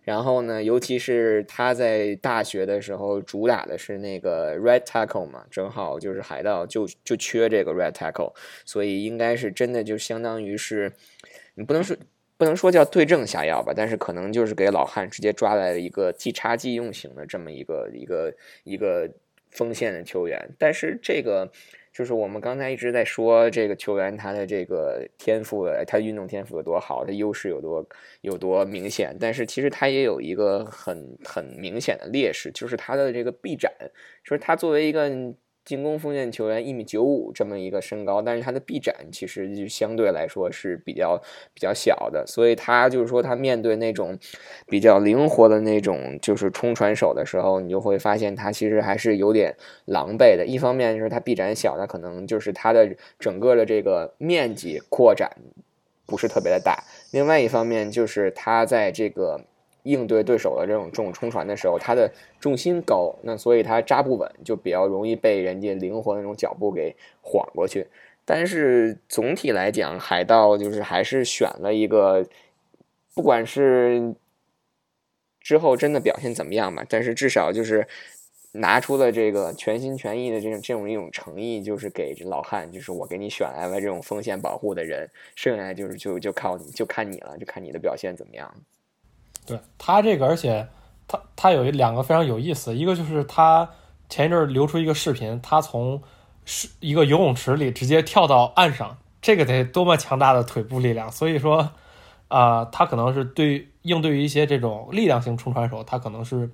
[0.03, 8.33] 然后呢，尤其是他在大学的时候主打的是那个 red tackle 嘛，正好就是海盗就就缺这个 red tackle，
[8.65, 10.91] 所以应该是真的就相当于是，
[11.53, 11.95] 你不能说
[12.41, 19.07] 不能说叫对症下药吧，但是可能就是给老汉直接抓来了一个即插即用型的这么一个一个一个
[19.51, 21.51] 锋线的球员，但是这个。
[21.93, 27.85] 就是我们刚才一直在说这个球员他的这个天赋，他运动天赋有多好，他优势有多
[28.21, 33.69] 有多明显，但是其实他也有一个很很明显的劣势，就是他的这个臂展，
[34.23, 35.11] 就是他作为一个
[35.63, 41.21] 进攻锋线球员一米九五这么一个身高，但是他的臂展其实就相对来说是比较
[41.53, 44.17] 比较小的，所以他就是说他面对那种
[44.67, 50.45] 比较灵活的那种就是冲传手的时候，你就会发现他其实还是有点狼狈的。
[50.45, 55.29] 一方面就是他臂展小，他可能就是他的整个的这个面积扩展
[56.05, 59.45] 不是特别的大；另外一方面就是他在这个。
[59.83, 67.87] 应对对手的这种这种冲传的时候，他的重心高，那所以他扎不稳，就比较容易被人家灵活那种脚步给晃过去。
[68.23, 72.25] 但是总体来讲，海盗就是还是选了一个，
[73.15, 74.13] 不管是
[75.39, 77.87] 之后真的表现怎么样吧，但是至少就是
[78.51, 88.53] 拿出了这个全心全意的这种这种一种诚意，就是给这老汉，就是我给你选来了这种锋线保护的人，剩下就是就就靠你就看你了，就看你的表现怎么样。
[89.51, 90.67] 对他这个，而且
[91.07, 93.69] 他他有一两个非常有意思，一个就是他
[94.09, 96.01] 前一阵流出一个视频，他从
[96.45, 101.11] 是一个游泳池里直接跳到岸上，这个得多么强大的腿部力量！
[101.11, 101.71] 所以说，
[102.29, 106.49] 啊，他可能是对应对于一些这种力量型冲传手，他可能是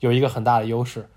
[0.00, 1.08] 有一个很大的优势。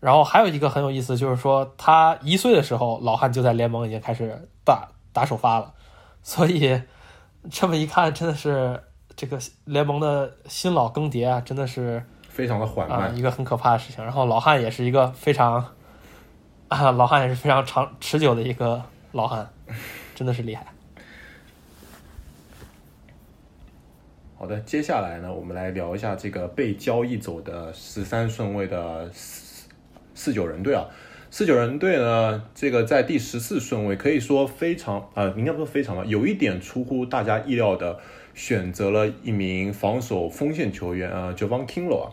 [0.00, 5.74] 然后还有一个很有意思，就是说他一岁的时候，老汉就在联盟已经开始打打首发了，
[6.22, 6.80] 所以
[7.50, 8.84] 这么一看，真的是。
[9.18, 14.04] 这个联盟的新老更迭啊，真的是非常的缓慢，一个很可怕的事情。
[14.04, 15.74] 然后老汉也是一个非常
[16.68, 19.50] 啊，老汉也是非常长持久的一个老汉，
[20.14, 20.64] 真的是厉害。
[24.38, 29.68] 好的，接下来呢，我们来聊一下这个被交易走的十三顺位的四
[30.14, 30.86] 四九人队啊。
[31.28, 37.98] 四九人队呢，这个在第十四顺位，可以说非常呃，应该不是非常吧，有一点出乎大家意料的。
[38.38, 42.12] 选择了一名防守锋线球员啊 j o v a n Kinlo 啊，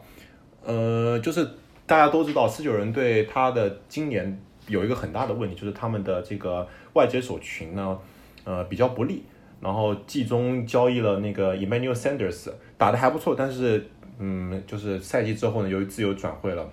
[0.65, 1.47] 呃，就是
[1.85, 7.99] 大家都知道四九人队他的今年有一个很大的问题，就是他们的这个外接手群呢，
[8.43, 9.23] 呃，比较不利。
[9.61, 16.67] 然后季中交易了那个 Emmanuel Sanders，打的还不错，但是嗯，就是赛季之后呢，由于自由转会了，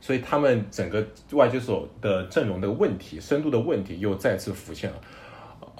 [0.00, 4.96] 所以他们整个外接手的阵容的问题、深度的问题又再次浮现了。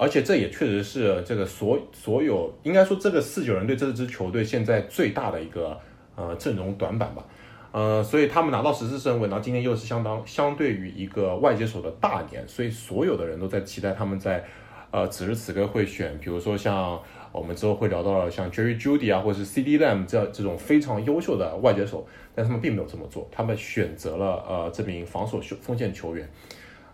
[0.03, 5.79] 而且这也确实是这个所所有应该说这个四九人队这支球队现在最大的一个
[6.17, 7.25] 呃阵容短板吧，
[7.71, 14.43] 呃，所以他们拿到十四胜位，然后今天又是相当相对于一个外接手的大年，所以所有的人都在期待他们在
[14.91, 16.99] 呃此时此刻会选，比如说像
[17.31, 26.29] 我们之后会聊到的像 Jerry Judy 啊，或者是 CD Lamb 这这种非常优秀的外接手，但他们并没有这么做，他们选择了呃这名防守锋线球员，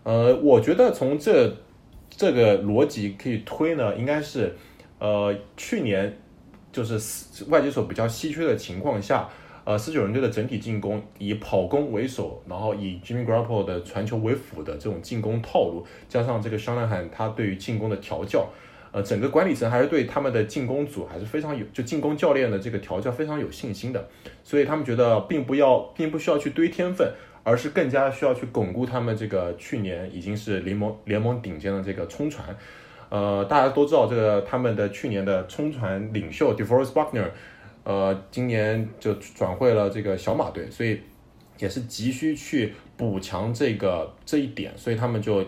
[0.04, 1.52] 呃，我觉得从这。
[2.20, 4.54] 这个逻辑可以推呢，应该是，
[4.98, 6.14] 呃，去年
[6.70, 7.00] 就是
[7.48, 9.26] 外接手比较稀缺的情况下，
[9.64, 18.46] 呃，四九人队的整体进攻以跑攻为首，然后以 Jimmy Garoppolo 的传球为辅的这种进攻套路，加上这个 s h a n h a n 他对于进攻的调教，
[18.92, 24.08] 呃，整个管理层还是对他们的进攻组还是非常有，就进攻教练的这个调教非常有信心的，
[24.44, 27.10] 所以他们觉得并不要，并不需要去堆天分。
[27.50, 32.56] 而是更加需要去巩固他们这个去年已经是联盟联盟顶尖的这个冲传，
[33.08, 37.28] 呃，大家都知道这个他们的去年的冲传领袖 DeForest Buckner，
[37.82, 41.00] 呃，今年就转会了这个小马队，所以
[41.58, 45.44] 也是急需去补强这个这一点，所以他们就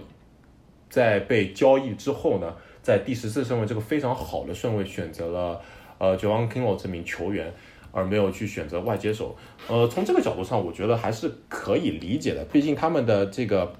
[0.90, 5.60] 在被交易之后呢，在第十四顺位这个非常好的顺位选择了
[5.98, 7.54] 呃 j o a n Kinlo 这名球员。
[7.92, 9.36] 而没有去选择外接手，
[9.68, 12.42] 呃，从这个角度上，我觉得还是可以理解的。
[12.46, 13.70] 毕竟他们的这个，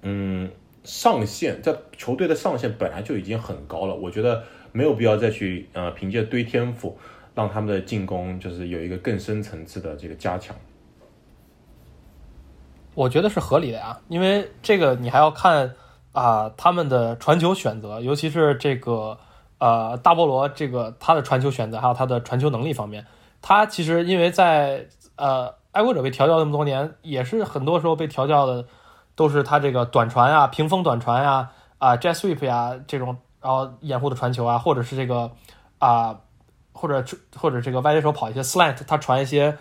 [0.00, 0.50] 嗯，
[0.84, 6.98] 上限在球队的上限本来就已经很高了，我觉得没有必要再去呃凭借堆天赋，
[7.34, 10.56] 让他们的进攻就是有一个更深层次的这个加强。
[12.94, 15.74] 我觉得是合理的呀，因为这个你还要看
[16.12, 19.18] 啊他们的传球选择，尤其是这个
[19.58, 23.06] 呃大菠萝这个他的传球选择，还有他的传球能力方面。
[23.42, 28.64] 他其实因为在呃爱国者被调教那么多年，也是很多时候被调教的
[29.16, 35.32] 都是他这个短传啊、屏风短传呀、啊 jet sweep 呀这种，然后掩护的传球啊，或者是这个
[35.78, 36.20] 啊
[36.72, 37.04] 或者
[37.36, 39.58] 或者这个外接手跑一些 slant，他传一些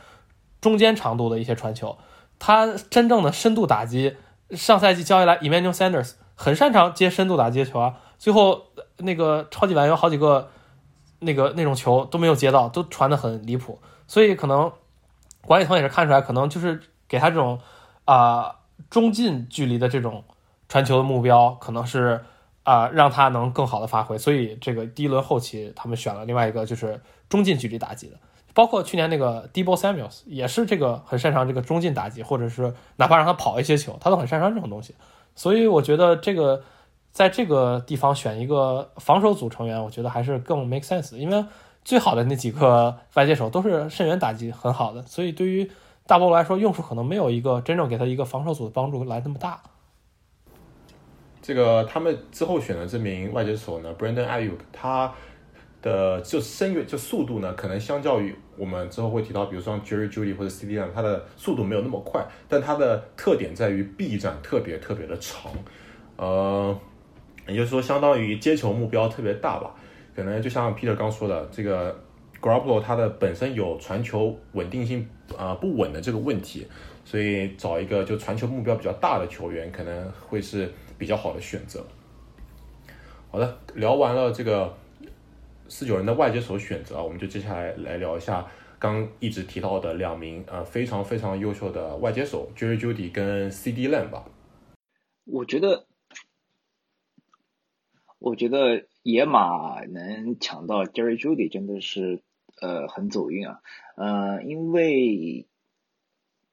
[0.62, 1.98] 中间长度的一些传球。
[2.38, 4.16] 他真正的深度打击，
[4.52, 8.66] 上赛季交易来 Emmanuel Sanders 很擅长接深度打击球啊，最后
[8.98, 10.50] 那个超级碗有好几个。
[11.22, 14.72] 那个那种球都没有接到，都传的很离谱，所以可能
[15.46, 17.60] 管理层也是看出来，可能就是给他这种
[18.06, 18.56] 啊
[18.90, 20.24] 中近距离的这种
[20.68, 22.22] 传球的目标，可能是
[22.64, 24.18] 啊让他能更好的发挥。
[24.18, 28.18] 所以这个第一轮后期他们选了另外一个就是中近距离打击的，
[28.54, 34.96] 包括去年那个 Debo Samuels 也是这个很擅长这个中近打击，或者是哪怕让他跑一些球，他都很擅长这种东西。
[35.36, 36.62] 所以我觉得这个
[37.12, 41.16] 在这个地方选一个防守组成员，我觉得还是更 make sense。
[41.18, 41.46] 因为
[41.84, 45.70] 最好的那几个外接手都是深远打击很好的，所以对于
[46.08, 49.62] 大波来说，用处可能没有一个真正给他一个防守组的帮助来那么大。
[51.42, 55.12] 这个他们之后选的这名外接手呢，Brandon Ayuk，他
[55.82, 65.52] 的就深远就速度呢，可能相较于我们之后会提到，比如说 Jerry Judy 或者 CD 上，他的速度没有那么快，但他的特点在于臂展特别特别的长，
[66.18, 66.78] 呃，
[67.48, 69.76] 也就是说相当于接球目标特别大吧。
[70.16, 71.98] 可能就像 Peter 刚说的，这个
[72.42, 76.68] Garoppolo 他的本身有传球稳定性啊不稳的这个问题，
[77.06, 81.86] 所以找一个就传球目标比较大的球员，可能会是比较好的选择。
[83.32, 84.78] 好的，聊完了这个。
[85.74, 88.46] 四九人的外接手选择啊，我们就接下来来聊一下
[88.78, 94.26] 刚一直提到的两名呃非常非常优秀的外接手，Jerry Judy 跟 CD Lamb 吧。
[95.24, 95.86] 我觉得，
[98.22, 102.22] 我觉得野马能抢到 Jerry Judy 真的是
[102.62, 103.62] 呃很走运啊，
[103.98, 105.48] 呃，因为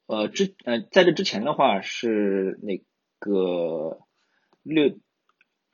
[0.06, 2.82] 呃之呃在这之前的话是那
[3.20, 4.00] 个
[4.62, 4.98] 六。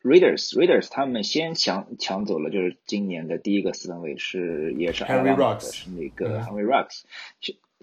[0.05, 7.05] Raiders Raiders 他们先抢抢走了，就是今年的第一个四分卫是也是 Henry Rocks 是那个 Henry Rocks，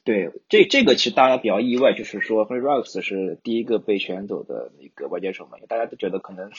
[0.04, 6.49] 对这这个其实大家比较意外，就是说 Henry Rocks 是第一个被选走的那个外接手嘛，大家都觉得可能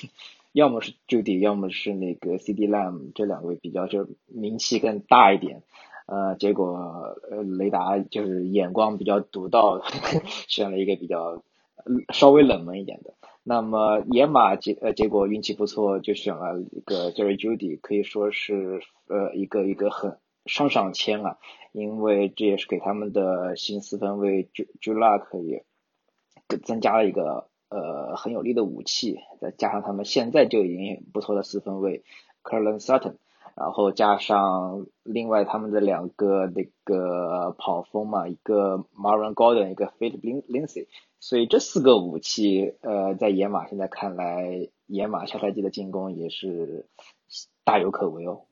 [0.52, 5.62] 要么是 Judy，要么是那个 CD Lamb 这两位比较就名气更大一点，
[6.06, 9.82] 呃，结果呃雷达就是眼光比较独到，
[10.46, 11.42] 选了一个比较
[12.12, 13.14] 稍微冷门一点的。
[13.42, 20.16] 那么野马结呃结果运气不错，就选了一个 Jerry Judy，可以说是呃一个一个很
[20.46, 21.38] 上上签了，
[21.72, 25.64] 因为这也是给他们的新四分卫 J J Luck 也
[26.64, 32.04] 增加了一个呃很有力的武器，再加上他们现在就已经不错的四分卫
[32.44, 33.16] c a r l a n Sutton，
[33.54, 40.86] 然后加上另外他们的两个那个跑锋嘛，一个 Marvin Gordon，一个 Philip Lindsay。
[41.20, 46.88] 所以这四个武器，呃，在野马现在看来，野马下赛季的进攻也是
[47.62, 48.42] 大有可为哦。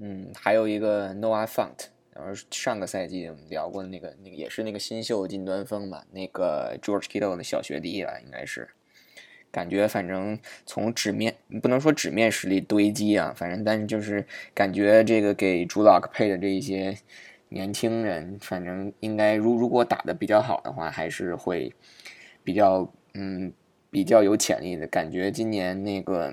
[0.00, 8.68] 嗯，还有一个 Noah Font，然后上个赛季我们聊过的那个，那个也是那个新秀近端锋吧，那个 George Kittle 的小学弟了，应该是。
[9.52, 16.96] 感觉反正从纸面不能说纸面实力堆积啊，反正但是就是感觉这个给朱老克配的这一些。
[17.52, 21.74] 年轻人，反正应该如如果打的比较好的话，还是会
[22.44, 23.52] 比较嗯
[23.90, 24.86] 比较有潜力的。
[24.86, 26.32] 感觉今年那个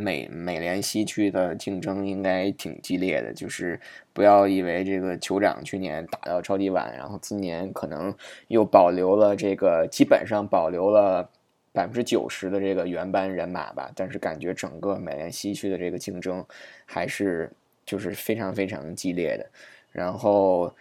[0.00, 3.32] 美美联西区的竞争应该挺激烈的。
[3.32, 3.78] 就是
[4.12, 8.14] 不要以为这个酋长去年打到超级碗，然后今年可能
[8.48, 11.28] 又保留了这个基本上保留了
[11.72, 13.90] 百分之九十的这个原班人马吧。
[13.94, 16.44] 但是感觉整个美联西区的这个竞争
[16.86, 17.50] 还是
[17.84, 19.46] 就是非常非常激烈的。
[19.92, 20.74] 然后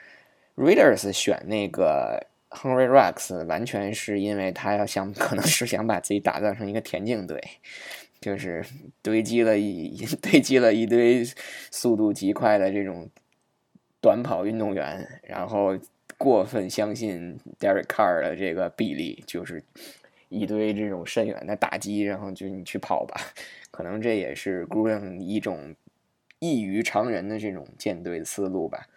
[0.55, 7.39] Readers 选那个 Henry Rex 完全是因为他要想，可能是想把自己打造成一个田径队，
[8.21, 8.65] 就是
[9.01, 11.23] 堆积了一 堆积了一堆
[11.71, 13.09] 速度极快的这种
[14.01, 15.77] 短跑运动员，然后
[16.17, 19.63] 过分相信 Derek Carr 的这个臂力，就是
[20.29, 23.19] 一堆这种深远的打击，然后就你去跑吧，
[23.71, 25.75] 可能这也是 g r u e n 一种。
[26.41, 28.87] 异于常人的这种舰队思路吧，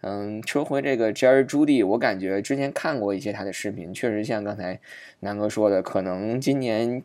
[0.00, 4.80] 嗯，说回这个 Jerry Judy，我感觉之前看过一些他的视频，确实像刚才
[5.20, 7.02] 南哥说的，可能今年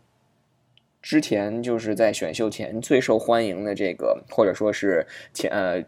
[1.03, 5.83] 之前就是在选秀前最受欢迎的这个，或者说是前呃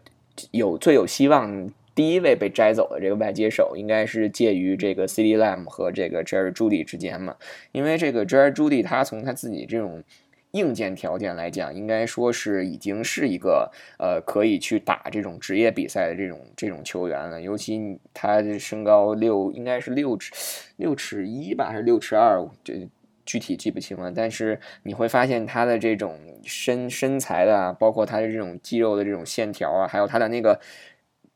[0.52, 7.34] 有最有希望第一位被摘走的这个外接手，应该是介于这个 C.D.Lam 和这个 Jerry Judy 之间嘛，
[7.72, 10.04] 因为这个 Jerry Judy 他从他自己这种。
[10.52, 17.38] 硬件条件来讲，应该说是已经是一个呃可以去打这种职业比赛的这种这种球员了。
[17.38, 20.32] 尤其他身高六，应该是六尺
[20.76, 22.42] 六尺一吧，还是六尺二？
[22.64, 22.88] 这
[23.26, 24.10] 具体记不清了。
[24.10, 30.58] 但是你会发现他的这种身身材的，包括他的这种肌肉的这种线条啊，还有他的那个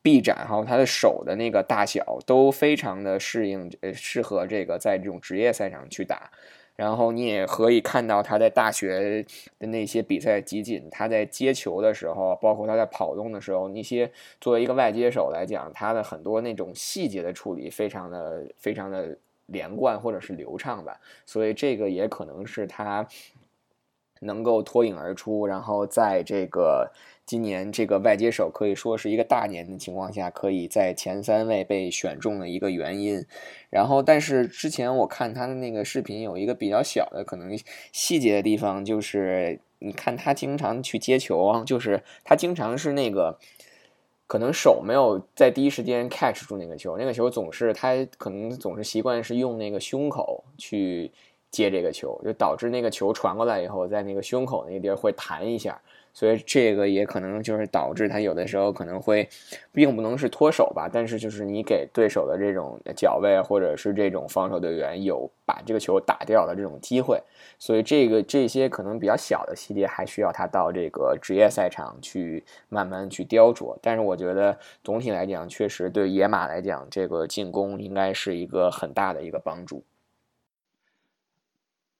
[0.01, 6.30] 臂展，还有他的手的那个大小，都非常的适应呃适合这个在这种职业赛场去打。
[6.76, 9.22] 然后你也可以看到他在大学
[9.59, 14.11] 的那些比赛集锦，他在接球的时候，包括他在跑动的时候，那些
[14.41, 19.14] 作为一个外接手来讲，他的很多那种细节的处理非常的非常的
[19.51, 21.01] 连贯或者是流畅吧。
[21.26, 23.07] 所以这个也可能是他
[24.20, 26.92] 能够脱颖而出，然后在这个
[27.24, 33.24] 今年这个外接手可以说是一个大年的情况下，可以在前三位被选中的一个原因。
[33.70, 37.59] 然后，但是之前我看他的那个视频，有一个比较小的可能
[37.92, 43.38] 细节的地方，就是你看他经常去接球，就是他经常是那个
[44.31, 51.11] 可能手没有在第一时间 catch 住那个球，那个球总是他可能总是习惯是用那个胸口去
[51.51, 55.83] 接这个球，就导致那个球传过来以后，在那个胸口那个地儿会弹一下。
[56.13, 59.29] 所以这个也可能就是导致他有的时候可能会，
[59.73, 67.23] 并不能是脱手吧，但是就是你给对手的这种脚位或者是这种防守队员有把这个球打掉的这种机会，
[67.59, 73.77] 所以这个这些可能比较小的细节还需要他到这个职业赛场去慢慢去雕琢。
[73.81, 79.83] 但是我觉得总体来讲，确实对野马来讲，这个进攻应该是一个很大的一个帮助。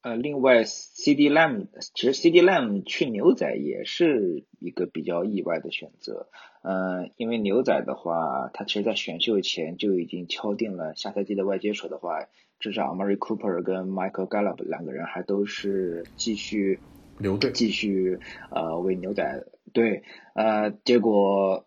[0.03, 6.31] 呃，另外，CD Lamb 其实 CD Lamb 去牛仔也是一个比较意外的选择。
[6.63, 12.29] 嗯，因为牛仔的话，他其实在选秀前就已经敲定了下赛季的外接手的话，
[12.59, 16.79] 至少 Murray Cooper 跟 Michael Gallup 两个人还都是继续
[17.19, 18.21] 留队，继续
[18.51, 19.45] 呃为牛仔
[19.75, 20.03] 对。
[20.35, 21.67] 呃，结果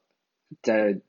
[0.64, 1.00] 在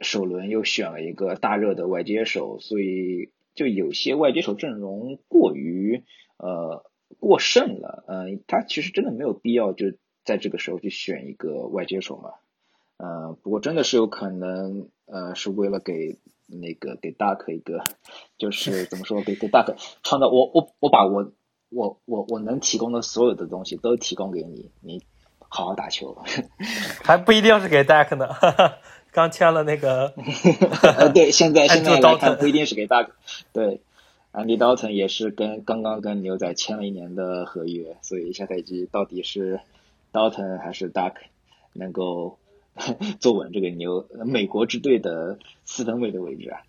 [0.00, 6.04] 首轮又选了一个大热的外接手，所以就有些外接手阵容过于。
[6.38, 6.84] 呃，
[7.18, 9.86] 过剩了，嗯，他其实真的没有必要就
[10.24, 12.30] 在这个时候去选一个外接手嘛，
[12.96, 16.16] 呃，不过真的是有可能，呃，是为了给
[16.46, 17.82] 那个给 Duck 一个，
[18.38, 21.32] 就是怎么说，给给 Duck 创造，我我我把我
[21.70, 25.02] 我我我能提供的所有的东西都提供给你，你
[25.38, 26.16] 好好打球，
[27.02, 28.28] 还不一定是给 Duck 呢，
[29.10, 30.14] 刚签了那个，
[30.96, 33.08] 呃，对，现在现在来看不一定是给 Duck，
[33.52, 33.80] 对。
[34.30, 39.60] 安迪 dalton 也是跟刚刚跟牛仔签了一年的合约，所以下赛季到底是
[40.12, 41.14] Dalton 还是 Duck
[41.72, 42.38] 能够
[43.20, 46.60] 坐稳这个牛美国之队的四分卫的位置啊？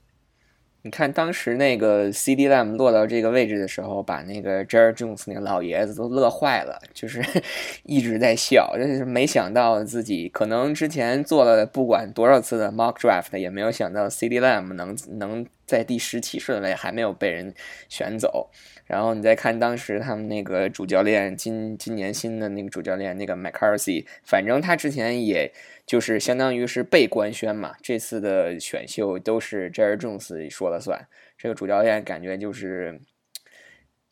[0.81, 7.23] 你看当时那个 C.D.Lam 落到这个位置的时候，把那个 Jerry Jones 那个老爷子都乐坏了，就是
[7.83, 15.45] 一直在笑，就是没想到自己可能之前做了不管多少次的 Mock Draft，也没有想到 CD Lamb 能能。
[15.69, 17.53] 在第十七顺位还没有被人
[17.89, 18.49] 选走，
[18.87, 25.53] 然后你再看当时他们那个主教练今今年新的那个主教练那个 McCarthy，反正他之前也
[25.89, 33.01] 就是相当于是被官宣嘛，这次的选秀都是 Jerry Jones 说了算，这个主教练感觉就是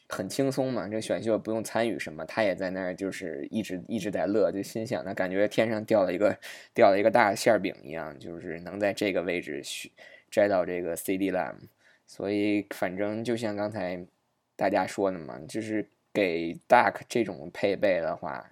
[0.10, 6.36] 很轻松嘛，这选秀不用参与什么，他也在那儿就是一直一直在乐，就心想他感觉天上掉了一个
[6.74, 9.92] 掉了一个大馅饼一样，就是能在这个位置选。
[10.32, 11.56] 摘到这个 CD Lam
[12.08, 14.04] 所以反正就像刚才
[14.56, 18.46] 大家说的嘛，就是给 Duck 这种配备的话，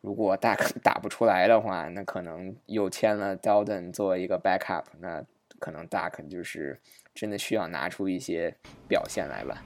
[0.00, 5.24] 如果 Duck 打不出来的话，那可能又签了 Dalton 作为一个 backup，那
[5.58, 6.80] 可能 Duck 就是
[7.14, 8.54] 真的需要拿出一些
[8.88, 9.62] 表现来吧。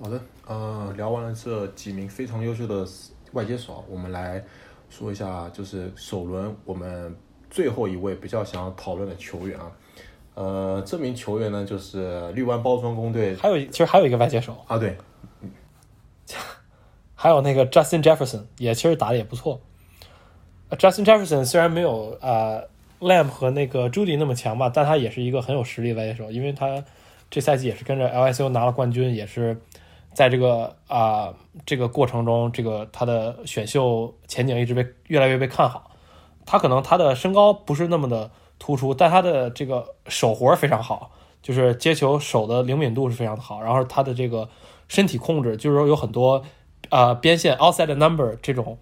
[0.00, 2.86] 好的，呃，聊完了这几名非常优秀的
[3.32, 4.42] 外接手，我们来
[4.90, 7.14] 说一下，就是首轮我们。
[7.50, 9.72] 最后一位比较想要讨论的球员啊，
[10.36, 14.96] 呃，这名球员呢就是绿湾包装工队，还有其实还有一个外接手啊，对，
[17.22, 19.60] 还有那个 Justin Jefferson 也其实打的也不错。
[20.70, 22.64] Justin Jefferson 虽然没有呃
[22.98, 26.82] Lamb 和那个 Judy 那么强吧，但他也是一个很有实力外接手，因为他
[27.30, 29.56] 这赛季也是跟着 LSU 拿了冠军，也是
[30.12, 31.32] 在这个啊
[31.64, 35.92] 这个过程中，这个他的选秀前景一直被越来越被看好。
[36.44, 43.62] 他可能他的身高不是那么的突出，但他的这个手活非常好，就是接球手的灵敏度是非常的好。
[43.62, 44.48] 然后他的这个
[44.88, 46.42] 身体控制，就是说有很多
[46.92, 48.76] 呃边线 outside number 这种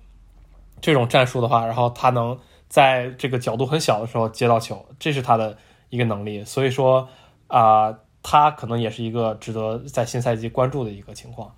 [0.80, 2.36] 这种战术的话，然后他能
[2.68, 5.56] 在这个角度很小的时候接到球，这是他的
[5.90, 6.44] 一个能力。
[6.44, 7.08] 所以说
[7.46, 11.54] 啊，他可能也是一个值得在新赛季关注的一个情况，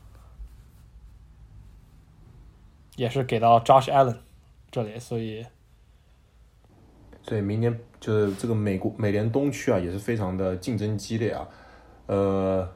[2.96, 4.18] 也是给到 Josh Allen
[4.70, 5.46] 这里，所以。
[7.22, 11.48] 所以明年就是这个美国美联东区啊，也是非常的竞争激烈啊。
[12.06, 12.68] 呃，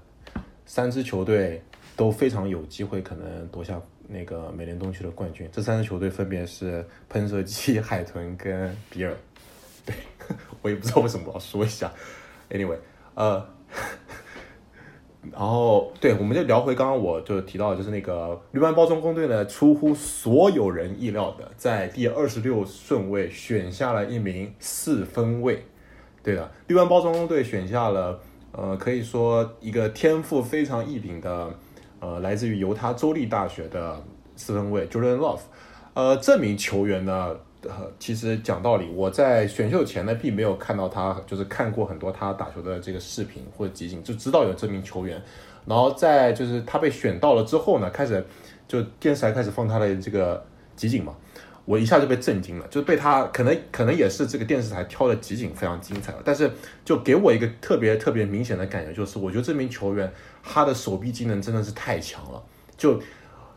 [0.64, 1.62] 三支球队
[1.96, 5.48] 都非常有机会可能夺下那个美联东区的冠军。
[5.50, 9.16] 这三支球队分别是喷射机、 海豚跟比尔。
[9.84, 9.94] 对，
[10.62, 11.90] 我也不知道为什么要说一下。
[12.50, 12.78] Anyway，
[13.14, 13.44] 呃。
[15.32, 25.64] 然后，对，我们就聊回刚刚我就提到，就是那个绿湾包装工队呢，出乎所有人意料的，在第二十六顺位选下了一名四分卫。
[26.22, 28.20] 对的，绿湾包装工队选下了，
[28.52, 31.52] 呃，可以说一个天赋非常异禀的，
[32.00, 34.02] 呃，来自于犹他州立大学的
[34.36, 35.40] 四分卫 Jordan Love。
[35.94, 45.20] 呃，这名球员呢，呃，其实讲道理，我在选秀前呢，并没有看到他，就是看过很多他打球的这个视频或者集锦，就知道有这名球员。
[45.64, 48.24] 然后在就是他被选到了之后呢，开始
[48.68, 50.44] 就电视台开始放他的这个
[50.76, 51.14] 集锦嘛。
[51.66, 56.50] 我一下就被震惊了，就是被他可能可能也是这个电视台挑的集锦非常精彩了，但是
[56.84, 60.10] 就给我一个特别特别明显的感觉，就是我觉得这名球员
[60.44, 62.40] 他的手臂技能真的是太强了，
[62.76, 62.98] 就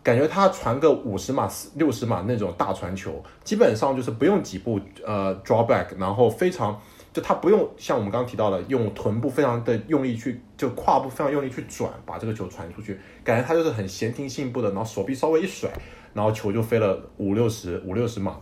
[0.02, 6.82] 感觉他传个五十码、六十码那种大传球，基本上就是不用几步呃 drawback，然后非常
[7.14, 15.70] 就他不用像我们刚刚提到的用臀部非常的用力去就胯部非常用力去转把这个球传出去，感觉他就是很闲庭信步的，然后手臂稍微一甩。
[16.14, 18.38] 然后球就飞了五六十五六十码，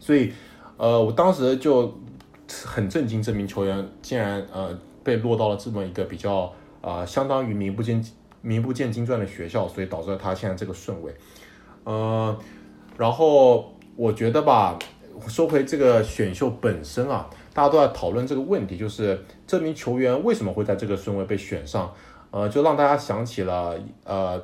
[0.00, 0.32] 所以，
[0.78, 1.94] 呃，我当时就
[2.64, 8.02] 很震惊，这名球员竟然呃被落到了这么一个比较啊相当于名不见
[8.40, 11.14] 名不见经传的学校，所以导致了他现在这个顺位。
[11.84, 12.36] 呃，
[12.96, 14.78] 然后我觉得吧，
[15.28, 21.92] 说回这个选秀本身啊，大家都在讨论这个问题，就是这名球员为什么会在这个顺位被选上？
[22.30, 24.42] 呃，就让大家想起了呃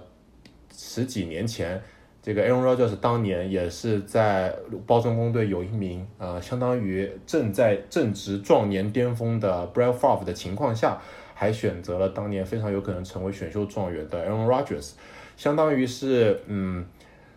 [0.70, 1.82] 十几年前。
[2.24, 4.56] 这个 Aaron Rodgers 当年也是在
[4.86, 10.98] 包装工队有一名呃，相当于正在正值壮年巅峰的 Bryant Fav 的情况下，
[11.34, 14.92] 还选择了当年非常有可能成为选秀状元的 Aaron Rodgers，
[15.36, 16.86] 相当于是嗯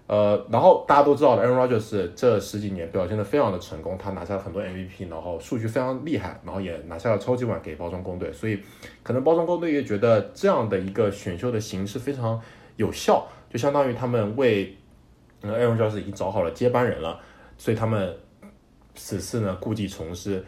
[0.08, 8.58] 呃，然后大家都知道的 Aaron Rodgers 这十几年表现的非常的成功，他拿下了很多 MVP，然后数据非常厉害，然后也拿下了超级碗给包装工队，所以
[9.04, 12.42] 可能包装工队也觉得这样的一个选秀的形式非常
[12.78, 13.28] 有效。
[13.50, 14.76] 就相当于他们为
[15.40, 17.18] 呃艾伦教师已经找好了接班人了，
[17.58, 18.14] 所以他们
[18.94, 20.46] 此次呢故技重施，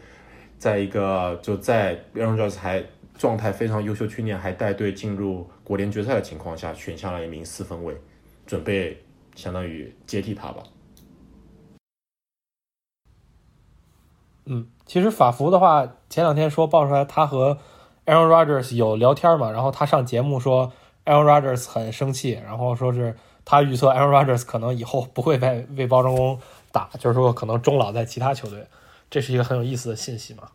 [0.58, 2.84] 在一个就在艾伦教师还
[3.16, 7.98] 状态非常优秀，去年还带队进入国联决赛的情况下，选下了一名四分卫，
[8.44, 9.02] 准备
[9.34, 10.62] 相当于接替他吧。
[14.44, 17.56] 嗯，其实法福的话，前两天说爆出来他和
[18.04, 20.70] Aaron Rodgers 有聊天嘛，然后他上节目说。
[21.10, 26.38] Aaron Rodgers 很生气，然后说是他预测 Aaron Rodgers 可能以后不会再为包装工
[26.70, 28.64] 打，就是说可能终老在其他球队。
[29.10, 30.52] 这是一个很有意思的信息嘛？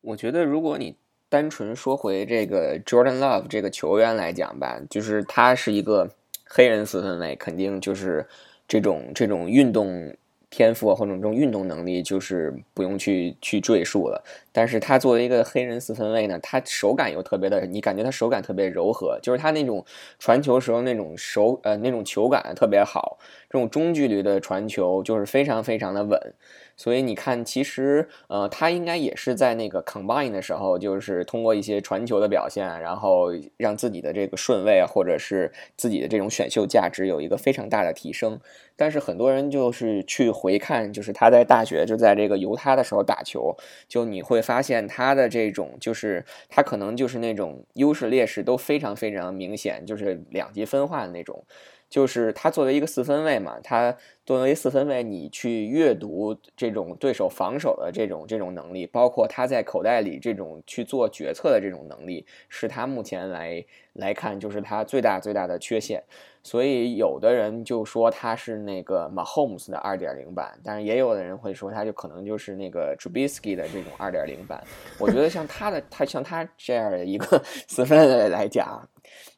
[0.00, 0.96] 我觉得，如果你
[1.28, 6.10] 单纯说回这个 Jordan Love 这个球员来讲吧，就是他是一个
[6.44, 8.26] 黑人四分卫，肯定就是
[8.66, 10.16] 这种这种运动。
[10.52, 14.22] 天赋或者这种运动能力，就是不用去去赘述了。
[14.52, 19.82] 但是他作为一个黑人四分卫呢，他手感又特别的，你感觉他手感特别柔和，就是他那种
[20.18, 26.34] 传球时候那种手呃那种球感特别好，这种中距离的传球就是非常非常的稳。
[26.76, 38.40] 所以你看，其实呃，他应该也是在那个 combine 的时候，就是通过一些传球的表现，然后让自己的这个顺位或者是自己的这种选秀价值有一个非常大的提升。
[38.74, 43.56] 但是很多人就是去回看，就是他在大学就在这个犹他的时候打球，
[43.86, 51.44] 就你会发现他的这种就是他可能就是那种优势劣势都非常非常明显，就是两极分化的那种。
[51.92, 63.62] 就是他作为一个四分卫嘛，他作为四分卫，你去阅读这种对手防守的这种这种能力，包括他在口袋里这种去做决策的这种能力，是他目前来
[63.92, 66.02] 来看就是他最大最大的缺陷。
[66.42, 74.64] 所以有的人就说他是那个 Mahomes 的二点零版，但是也有的人会说他就可能就是那个 Trubisky 的这种二点零版。
[74.98, 77.38] 我觉得像他的他像他这样的一个
[77.68, 78.88] 四分卫来讲。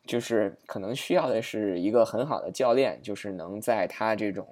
[0.06, 4.46] 就是可能需要的是一个很好的教练，就是能在他这种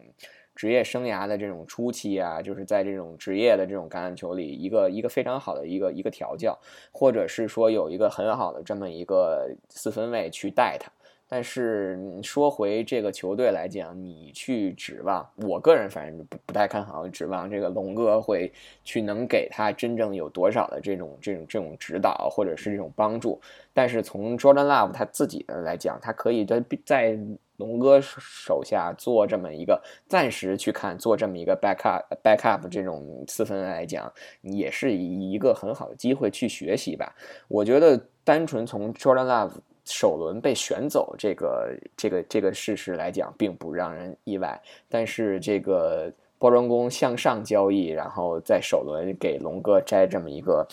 [0.54, 6.58] 职业生涯的这种初期啊，就是在这种职业的这种橄榄球里，一个一个非常好的一个一个调教，
[6.90, 10.90] 或者是说有一个很好的这么一个四分卫去带他。
[11.32, 18.52] 但是说回这个球队来讲，你去指望，我个人反正不不太看好指望这个龙哥会
[18.84, 23.40] 去能给他真正有多少的这种这种这种指导或者是这种帮助。
[23.72, 27.18] 但是从 Jordan Love 他自己的来讲，他可以在在
[27.56, 34.12] 龙哥手下做这么一个暂时去看做这么一个 backup backup 这种四分来讲，
[34.42, 37.16] 也是一个很好的机会去学习吧。
[37.48, 39.52] 我觉得单纯从 Jordan Love。
[39.84, 44.60] 首轮被选走这个这个这个事实来讲，并不让人意外。
[44.88, 50.66] 但是这个包装工向上交易，然后在首轮给龙哥摘这么一个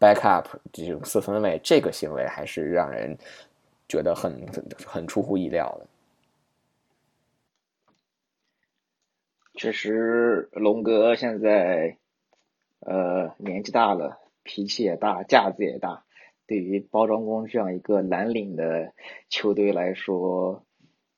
[0.00, 3.16] backup 这种四分卫，这个行为还是让人
[3.88, 4.46] 觉得很
[4.86, 5.86] 很出乎意料的。
[9.56, 11.96] 确实，龙哥现在
[12.80, 16.02] 呃年纪大了，脾气也大，架子也大。
[16.46, 18.92] 对于包装工这样一个蓝领的
[19.28, 20.64] 球队来说，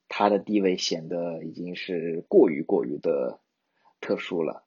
[0.09, 3.41] 他的地位显得已经是过于过于的
[4.01, 4.63] 特殊了。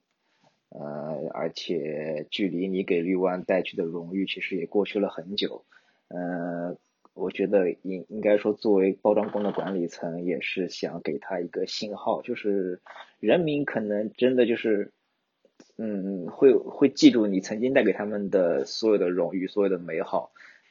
[0.68, 5.64] 呃，而且距离你给绿湾带去的荣誉，其实也过去了很久。
[6.08, 6.76] 呃，
[7.12, 12.80] 我觉得应应该说，作为包装工的管理层，也是想给他一个信号，就是
[13.18, 14.92] 人民可能真的就是，
[15.76, 20.30] 嗯，会会记住你曾经带给他们的所有的荣誉，所有的美好。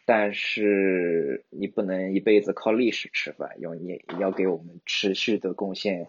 [0.09, 6.07] 但是你不能一辈子靠历史吃饭，要你要给我们持续的贡献。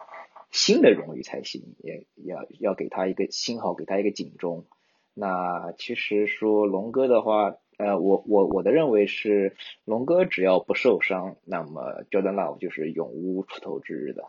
[0.51, 4.65] 新的荣誉才行，也要要给他一个信号，给他一个警钟。
[5.13, 14.25] 那其实说龙哥的话，呃，我我我的认为是，龙哥只要不受伤，那么 Jordan Love 就是永无出头之日的。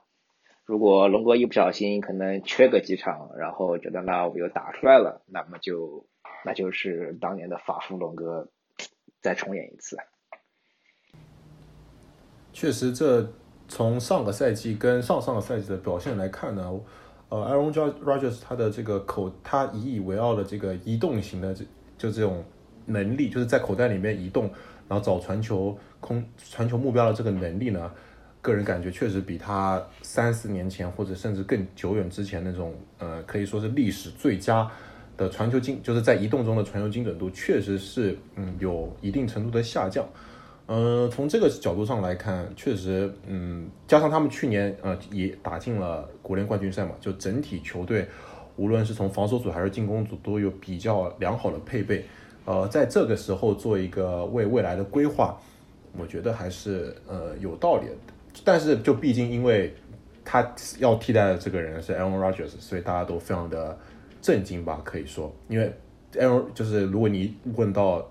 [0.65, 6.05] 如果龙哥一不小心可能缺个几场，然后 Jordan Love 又打出来了，那么就
[6.43, 8.49] 那就是当年的法夫龙哥
[9.21, 9.97] 再重演一次。
[12.51, 13.31] 确实这。
[13.73, 16.69] 从上个赛季跟上上个赛季的表现来看呢，
[17.29, 17.71] 呃，Aaron
[18.03, 21.63] Rodgers 他的这个口，他引以为傲的这个移动型的这
[21.97, 22.43] 就这种
[22.85, 24.51] 能力，就是在口袋里面移动，
[24.89, 27.89] 然后找传球空传球目标的这个能力呢，
[28.41, 34.69] 个人感觉确实比他三四年前或者甚至更久远之前那种呃可以说是历史最佳
[35.17, 40.07] 的传球精，就是在移动中的传球精准度，确实是嗯有一定程度的下降。
[40.67, 48.07] 呃，从这个角度上来看，确实，嗯，加上他们去年呃也打进了国联冠军赛嘛，就整体球队
[48.55, 52.05] 无论是从防守组还是进攻组都有比较良好的配备。
[52.45, 55.37] 呃，在这个时候做一个为未来的规划，
[55.97, 57.93] 我觉得还是呃有道理的。
[58.43, 59.73] 但是就毕竟因为
[60.23, 60.49] 他
[60.79, 63.77] 要替代的这个人是 Aaron Rodgers，所以大家都非常的
[64.21, 65.73] 震惊吧，可以说，因为
[66.13, 68.07] L 就是如果你问到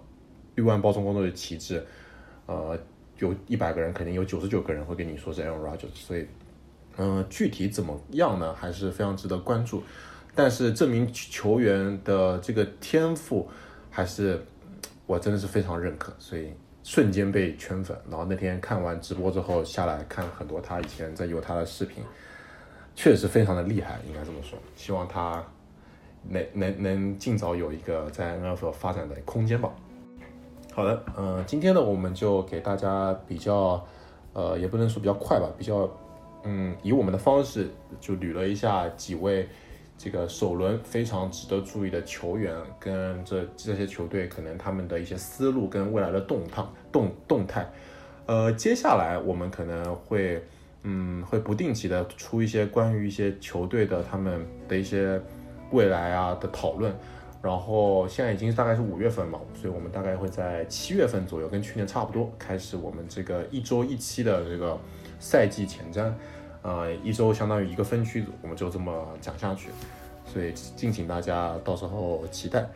[0.54, 1.82] 绿湾包装工作的旗帜。
[2.46, 2.76] 呃，
[3.18, 6.26] 有一百个人，肯定有九十九个人会跟你说是 L Rogers，所以，
[6.96, 9.84] 嗯，具体怎么样呢，还是非常值得关注。
[10.34, 13.48] 但是这名球员的这个天赋，
[13.88, 14.44] 还是
[15.06, 16.52] 我真的是非常认可，所以
[16.82, 17.96] 瞬间被圈粉。
[18.08, 22.02] 然后那天看完直播之后，下来看很多他以前在有他的视频，
[22.96, 24.58] 确实非常的厉害，应该这么说。
[24.74, 25.40] 希望他
[26.28, 29.70] 能能能尽早有一个在 NFL 发展的空间吧。
[30.72, 33.84] 好的，嗯，今天呢，我们就给大家比较，
[34.32, 35.90] 呃，也不能说比较快吧，比较，
[36.44, 37.68] 嗯，以我们的方式
[38.00, 39.48] 就捋了一下几位
[39.98, 47.68] 这个首轮非常值得注意的球员，跟这这些球队可能他们的一些思路跟未来的动态动动态，
[48.26, 50.42] 呃，接下来我们可能会，
[50.84, 55.20] 嗯，会不定期的出一些关于一些球队的他们的一些
[55.70, 56.94] 未来啊的讨论。
[57.42, 64.78] 然后现在已经大概是五月份嘛，所以我们大概会在七月份左右，跟去年差不多，开始我们这个一周一期的这个
[65.18, 66.12] 赛季前瞻，
[66.60, 69.70] 呃，一周相当于一个分区，我们就这么讲下去，
[70.26, 72.68] 所以敬请大家到时候期待。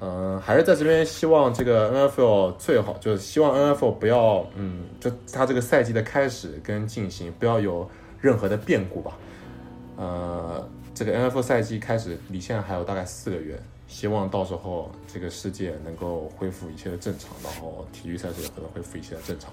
[0.00, 7.86] 嗯，还是在这边希望这个 NFL 最好，就是希望 NFL 不要，嗯，就它这个赛季的开始跟进行不要有
[8.20, 9.18] 任何的变故吧。
[9.98, 10.66] 呃，
[10.96, 13.60] 这个 NFL 赛季开始离现在还有大概四个月。
[13.86, 19.52] 希望到时候这个世界能够恢复一切的正常，然后体育赛事也可能恢复一切的正常。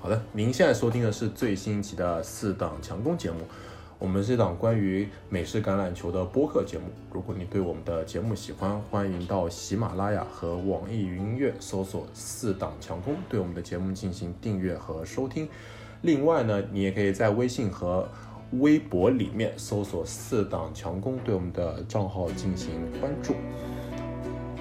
[0.00, 3.40] 好的，您现在收听的是最新一期的四档强攻节目，
[3.98, 6.86] 我们是一档关于美式橄榄球的播客节目。
[7.12, 15.46] 如果你对我们的节目喜欢，欢迎到喜马拉雅和网易云音乐搜索“四档强攻”，对我们的节目进行订阅和收听。
[16.00, 18.08] 另外呢，你也可以在微信和
[18.60, 23.34] 微博里面搜索“四档强攻”，对我们的账号进行关注。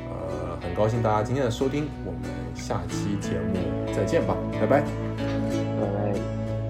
[0.10, 2.22] 呃，很高兴大家今天的收听，我们
[2.56, 3.60] 下期节目
[3.94, 4.84] 再见吧，拜拜，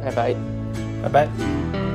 [0.04, 0.36] 拜拜，拜拜，
[1.04, 1.91] 拜拜。